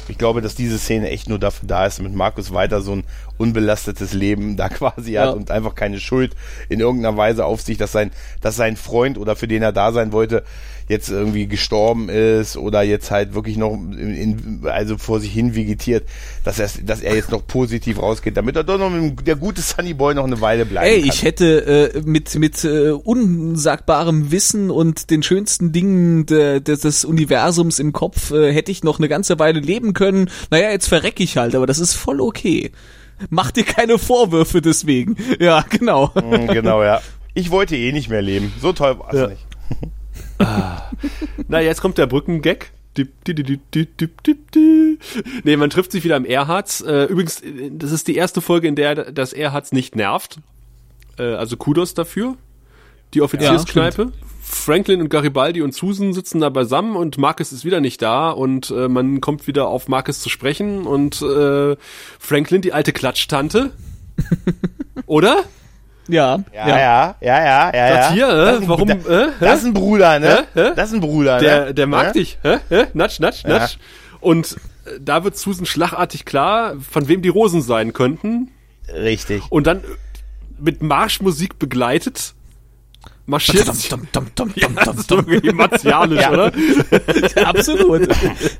[0.10, 3.04] Ich glaube, dass diese Szene echt nur dafür da ist, damit Markus weiter so ein
[3.38, 5.27] unbelastetes Leben da quasi Ja.
[5.27, 6.36] hat und einfach keine Schuld
[6.69, 8.11] in irgendeiner Weise auf sich, dass sein,
[8.41, 10.43] dass sein Freund oder für den er da sein wollte,
[10.89, 15.55] jetzt irgendwie gestorben ist oder jetzt halt wirklich noch in, in, also vor sich hin
[15.55, 16.03] vegetiert,
[16.43, 19.61] dass er, dass er jetzt noch positiv rausgeht, damit er doch noch mit der gute
[19.61, 21.09] Sunny Boy noch eine Weile bleiben Ey, kann.
[21.09, 27.05] ich hätte äh, mit mit äh, unsagbarem Wissen und den schönsten Dingen de, de, des
[27.05, 30.29] Universums im Kopf äh, hätte ich noch eine ganze Weile leben können.
[30.51, 32.71] Naja, jetzt verrecke ich halt, aber das ist voll okay.
[33.30, 35.17] Mach dir keine Vorwürfe deswegen.
[35.39, 36.11] Ja, genau.
[36.15, 37.01] Mm, genau, ja.
[37.34, 38.53] Ich wollte eh nicht mehr leben.
[38.61, 39.45] So toll war es nicht.
[41.47, 42.71] Na, jetzt kommt der Brückengag.
[45.43, 46.82] Nee, man trifft sich wieder im Erharz.
[46.82, 50.39] Äh, übrigens, das ist die erste Folge, in der das Erharz nicht nervt.
[51.17, 52.36] Äh, also Kudos dafür.
[53.13, 54.11] Die Offizierskneipe.
[54.45, 58.71] Franklin und Garibaldi und Susan sitzen da beisammen und Marcus ist wieder nicht da und
[58.71, 61.75] äh, man kommt wieder auf Marcus zu sprechen und äh,
[62.19, 63.71] Franklin, die alte Klatschtante.
[65.05, 65.43] Oder?
[66.09, 67.93] Ja, Ja, ja, ja, ja, ja.
[68.03, 68.11] Sagt ja.
[68.11, 68.27] hier,
[68.61, 68.97] äh, warum, äh,
[69.39, 70.45] das ist ein Bruder, ne?
[70.53, 70.71] Hä?
[70.75, 71.73] Das ist ein Bruder, Der, ne?
[71.73, 72.11] der mag Ja?
[72.11, 72.37] dich.
[72.41, 72.57] Hä?
[72.69, 72.85] Hä?
[72.93, 73.59] Natsch, natsch, Ja.
[73.59, 73.77] natsch.
[74.19, 78.51] Und äh, da wird Susan schlagartig klar, von wem die Rosen sein könnten.
[78.93, 79.43] Richtig.
[79.49, 79.81] Und dann äh,
[80.59, 82.33] mit Marschmusik begleitet
[83.26, 83.67] marschiert.
[83.89, 86.32] Dum, dum, dum, Ja, dum, das dum, ist doch irgendwie martialisch, Ja.
[86.32, 86.51] oder?
[87.45, 88.07] Absolut.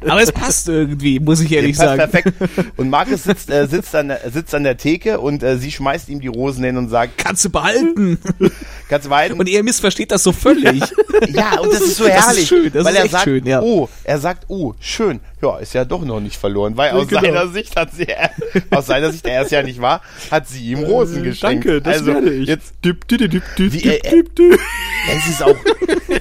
[0.08, 2.12] Aber es passt irgendwie, muss ich ehrlich Passt sagen.
[2.12, 2.34] perfekt.
[2.78, 6.10] Und Markus sitzt, äh, sitzt, an, der- sitzt an der Theke und äh, sie schmeißt
[6.10, 8.18] ihm die Rosen hin und sagt, Kannst du behalten.
[8.90, 9.40] kannst du weiden?
[9.40, 10.82] Und er missversteht das so völlig.
[11.30, 12.48] ja, und das ist so Das ist herrlich.
[12.48, 13.62] schön, das weil ist er echt sagt, schön, ja.
[13.62, 15.20] oh, er sagt, oh, schön.
[15.44, 17.22] Ja, ist ja doch noch nicht verloren, weil aus genau.
[17.22, 18.08] seiner Sicht hat sie,
[18.72, 21.66] aus seiner Sicht, er ist ja nicht wahr, hat sie ihm Rosen geschenkt.
[21.66, 22.48] Danke, das also, werde ich.
[22.48, 24.60] Jetzt, Dip, dip, dip, dip, dip, Wie, dip, äh, dip, dip.
[25.08, 25.56] Das ist auch,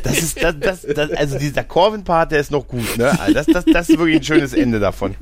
[0.03, 3.19] das ist, das, das, das also dieser Corvin-Part, der ist noch gut, ne?
[3.21, 5.15] Also Das, das, das ist wirklich ein schönes Ende davon.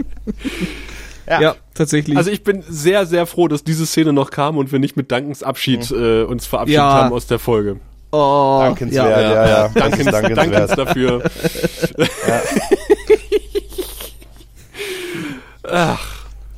[1.29, 2.17] Ja, ja, tatsächlich.
[2.17, 5.13] Also ich bin sehr, sehr froh, dass diese Szene noch kam und wir nicht mit
[5.13, 6.93] Dankens Abschied äh, uns verabschiedet Ja.
[6.93, 7.77] haben aus der Folge.
[8.11, 9.63] oh, dankenswert, ja, ja.
[9.69, 10.79] Das Dankens, ist Dankens dankenswert.
[10.79, 11.23] dafür.
[15.73, 16.07] Ach.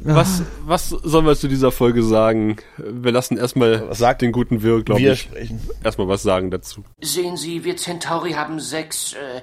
[0.04, 2.56] Was, was sollen wir zu dieser Folge sagen?
[2.76, 5.60] Wir lassen erstmal Was sagt den guten Wirr, glaube Wir ich, sprechen.
[5.84, 6.82] erstmal was sagen dazu.
[7.00, 9.12] Sehen Sie, wir Centauri haben sechs.
[9.12, 9.42] Äh,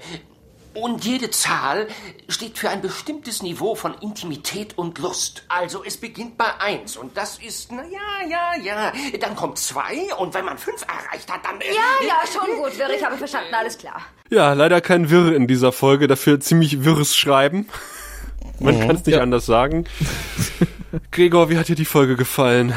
[0.73, 1.87] und jede Zahl
[2.27, 5.43] steht für ein bestimmtes Niveau von Intimität und Lust.
[5.47, 8.93] Also es beginnt bei eins und das ist, na ja, ja, ja.
[9.19, 11.59] Dann kommt zwei und wenn man fünf erreicht hat, dann.
[11.61, 14.01] Äh, Ja, ja, schon gut, Wirr, ich habe verstanden, alles klar.
[14.29, 17.67] Ja, leider kein Wirr in dieser Folge, dafür ziemlich wirres Schreiben.
[18.59, 19.85] Man kann es nicht anders sagen.
[21.11, 22.73] Gregor, wie hat dir die Folge gefallen?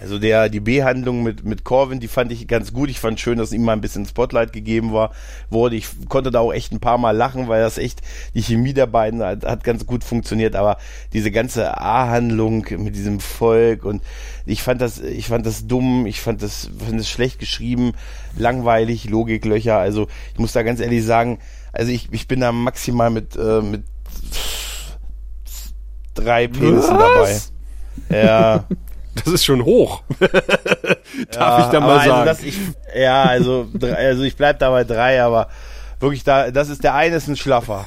[0.00, 2.88] Also der, die B-Handlung mit, mit Corvin, die fand ich ganz gut.
[2.88, 5.12] Ich fand schön, dass ihm mal ein bisschen Spotlight gegeben war,
[5.50, 5.76] wurde.
[5.76, 8.00] Ich konnte da auch echt ein paar Mal lachen, weil das echt,
[8.34, 10.56] die Chemie der beiden hat, hat ganz gut funktioniert.
[10.56, 10.78] Aber
[11.12, 14.02] diese ganze A-Handlung mit diesem Volk und
[14.46, 17.92] ich fand das, ich fand das dumm, ich fand das, fand das schlecht geschrieben,
[18.38, 19.76] langweilig, Logiklöcher.
[19.76, 21.40] Also ich muss da ganz ehrlich sagen,
[21.72, 23.82] also ich, ich bin da maximal mit, äh, mit
[26.24, 27.40] drei Penissen dabei.
[28.10, 28.64] Ja.
[29.12, 30.02] Das ist schon hoch.
[31.32, 32.26] Darf ich da mal also sagen.
[32.26, 32.56] Das ich,
[32.96, 35.48] ja, also, also ich bleib da bei drei, aber
[36.00, 37.84] wirklich da, das ist der eine ist ein Schlaffer.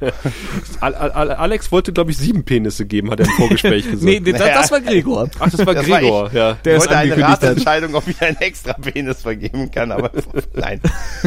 [0.80, 4.02] Al Al Alex wollte, glaube ich, sieben Penisse geben, hat er im Vorgespräch gesagt.
[4.02, 5.28] Nee, das, das war Gregor.
[5.38, 6.32] Ach, das war Das war Gregor, ich.
[6.34, 6.54] ja.
[6.64, 7.22] Der ich wollte eine.
[7.22, 10.10] Ratentscheidung, ob ich einen extra Penis vergeben kann, aber
[10.54, 10.80] nein.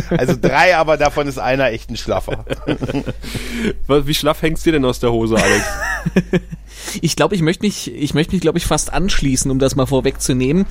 [0.10, 2.46] Also drei, aber davon ist einer echt ein Schlaffer.
[3.88, 5.66] Wie schlaff hängt's dir denn aus der Hose, Alex?
[7.02, 9.86] Ich glaube, ich möchte mich, ich möchte mich, glaube ich, fast anschließen, um das mal
[9.86, 10.66] vorwegzunehmen.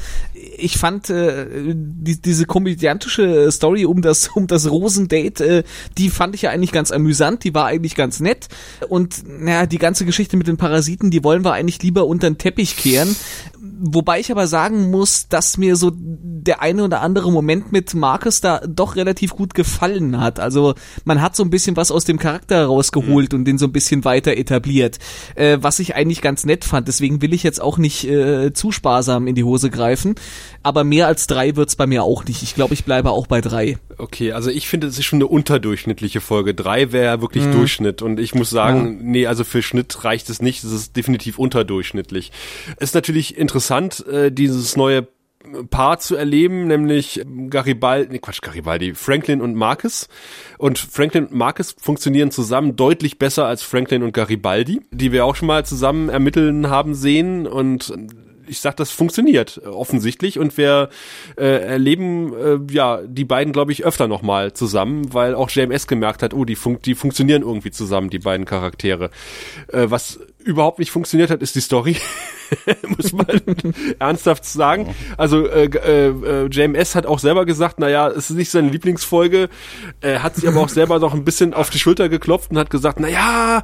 [0.56, 5.62] Ich fand äh, die, diese komödiantische Story um das um das Rosendate, äh,
[5.98, 8.48] die fand ich ja eigentlich ganz amüsant, die war eigentlich ganz nett
[8.88, 12.38] und naja, die ganze Geschichte mit den Parasiten, die wollen wir eigentlich lieber unter den
[12.38, 13.14] Teppich kehren.
[13.80, 18.40] Wobei ich aber sagen muss, dass mir so der eine oder andere Moment mit Marcus
[18.40, 20.38] da doch relativ gut gefallen hat.
[20.38, 23.72] Also man hat so ein bisschen was aus dem Charakter rausgeholt und den so ein
[23.72, 24.98] bisschen weiter etabliert,
[25.34, 26.88] äh, was ich eigentlich ganz nett fand.
[26.88, 30.14] Deswegen will ich jetzt auch nicht äh, zu sparsam in die Hose greifen.
[30.62, 32.42] Aber mehr als drei wird's bei mir auch nicht.
[32.42, 33.78] Ich glaube, ich bleibe auch bei drei.
[33.96, 36.54] Okay, also ich finde, es ist schon eine unterdurchschnittliche Folge.
[36.54, 38.02] Drei wäre wirklich Durchschnitt.
[38.02, 40.64] Und ich muss sagen, nee, also für Schnitt reicht es nicht.
[40.64, 42.32] Es ist definitiv unterdurchschnittlich.
[42.78, 43.53] Ist natürlich interessant,
[44.06, 45.08] äh, dieses neue
[45.68, 50.08] Paar zu erleben, nämlich Garibaldi, nee, Quatsch, Garibaldi, Franklin und Marcus.
[50.56, 55.36] Und Franklin und Marcus funktionieren zusammen deutlich besser als Franklin und Garibaldi, die wir auch
[55.36, 57.46] schon mal zusammen ermitteln haben sehen.
[57.46, 57.92] Und
[58.46, 60.90] ich sag, das funktioniert äh, offensichtlich und wir
[61.36, 65.86] äh, erleben äh, ja die beiden, glaube ich, öfter noch mal zusammen, weil auch JMS
[65.86, 69.10] gemerkt hat, oh, die, fun die funktionieren irgendwie zusammen, die beiden Charaktere.
[69.68, 71.96] Äh, was überhaupt nicht funktioniert hat, ist die Story.
[72.86, 73.26] Muss man
[73.98, 74.94] ernsthaft sagen.
[75.16, 79.48] Also äh, äh, äh, JMS hat auch selber gesagt, naja, es ist nicht seine Lieblingsfolge,
[80.00, 82.70] äh, hat sich aber auch selber noch ein bisschen auf die Schulter geklopft und hat
[82.70, 83.62] gesagt, naja,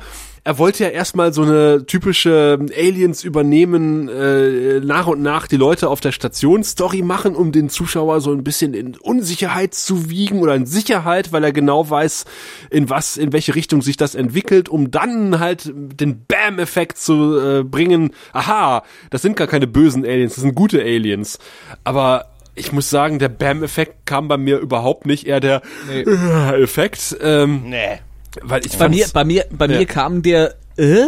[0.51, 5.88] er wollte ja erstmal so eine typische Aliens übernehmen, äh, nach und nach die Leute
[5.88, 10.40] auf der Station Story machen, um den Zuschauer so ein bisschen in Unsicherheit zu wiegen
[10.40, 12.24] oder in Sicherheit, weil er genau weiß,
[12.68, 17.62] in was, in welche Richtung sich das entwickelt, um dann halt den Bam-Effekt zu äh,
[17.62, 18.11] bringen.
[18.32, 21.38] Aha, das sind gar keine bösen Aliens, das sind gute Aliens.
[21.84, 22.24] Aber
[22.57, 27.16] ich muss sagen, der Bam-Effekt kam bei mir überhaupt nicht, eher der äh, Effekt.
[27.22, 28.01] Ähm, Nee.
[28.43, 29.78] Weil ich Bei mir, bei mir, bei Ja.
[29.78, 31.07] mir kam der, äh?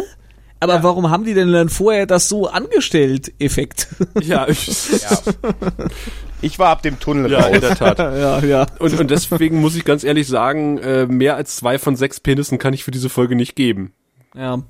[0.59, 3.87] Aber warum haben die denn dann vorher das so angestellt, Effekt?
[4.21, 4.89] ja, ich,
[6.41, 7.61] Ich war ab dem Tunnel ja, in raus.
[7.61, 7.97] der Tat.
[7.99, 8.65] ja, ja.
[8.79, 12.57] Und, und deswegen muss ich ganz ehrlich sagen, äh, mehr als zwei von sechs Penissen
[12.59, 13.93] kann ich für diese Folge nicht geben.
[14.35, 14.61] Ja.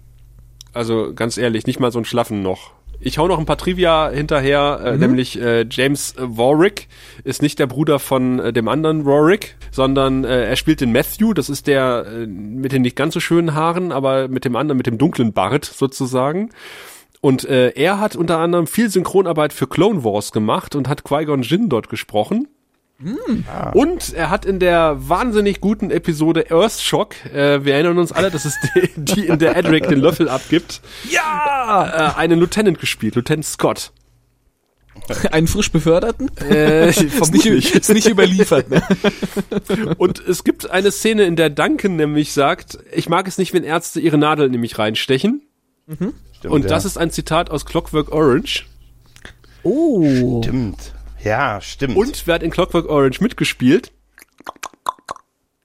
[0.73, 2.71] Also ganz ehrlich, nicht mal so ein Schlaffen noch.
[3.05, 6.87] Ich hau noch ein paar Trivia hinterher, äh, nämlich äh, James Warwick
[7.25, 11.33] ist nicht der Bruder von äh, dem anderen Warwick, sondern äh, er spielt den Matthew,
[11.33, 14.77] das ist der äh, mit den nicht ganz so schönen Haaren, aber mit dem anderen,
[14.77, 16.51] mit dem dunklen Bart sozusagen.
[17.19, 21.41] Und äh, er hat unter anderem viel Synchronarbeit für Clone Wars gemacht und hat Qui-Gon
[21.41, 22.47] Jinn dort gesprochen.
[23.73, 28.45] Und er hat in der wahnsinnig guten Episode Earthshock, äh, wir erinnern uns alle, das
[28.45, 32.13] ist die, die in der Edric den Löffel abgibt, Ja!
[32.15, 33.91] äh, einen Lieutenant gespielt, Lieutenant Scott.
[35.31, 36.29] Einen frisch beförderten?
[36.49, 38.83] Äh, Ist nicht, ist nicht überliefert, ne?
[39.97, 43.63] Und es gibt eine Szene, in der Duncan nämlich sagt, ich mag es nicht, wenn
[43.63, 45.41] Ärzte ihre Nadel in mich reinstechen.
[45.87, 46.13] Stimmt,
[46.43, 46.69] Und ja.
[46.69, 48.65] das ist ein Zitat aus Clockwork Orange.
[49.63, 50.41] Oh.
[50.43, 50.93] Stimmt.
[51.23, 51.95] Ja, stimmt.
[51.95, 53.91] Und wer hat in Clockwork Orange mitgespielt?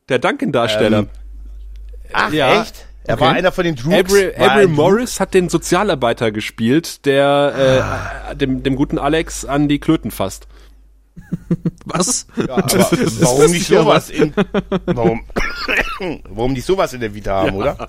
[0.08, 1.00] Der Duncan-Darsteller.
[1.00, 1.08] Ähm,
[2.12, 2.62] Ach, ja.
[2.62, 2.86] echt?
[3.04, 3.24] Er Okay.
[3.24, 3.94] war einer von den Droogs.
[4.12, 4.76] Avery, Avery ein Droog?
[4.76, 10.46] Morris hat den Sozialarbeiter gespielt, der äh, dem, dem guten Alex an die Klöten fasst.
[11.84, 12.26] Was?
[12.36, 12.90] Ja, aber
[13.20, 14.34] warum nicht sowas in,
[14.86, 15.22] warum,
[16.28, 17.88] warum nicht sowas in der Vita haben, oder?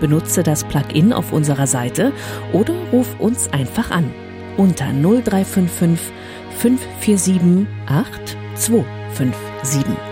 [0.00, 2.12] Benutze das Plugin auf unserer Seite
[2.52, 4.10] oder ruf uns einfach an
[4.56, 6.12] unter 0355
[6.58, 10.11] 547 8257.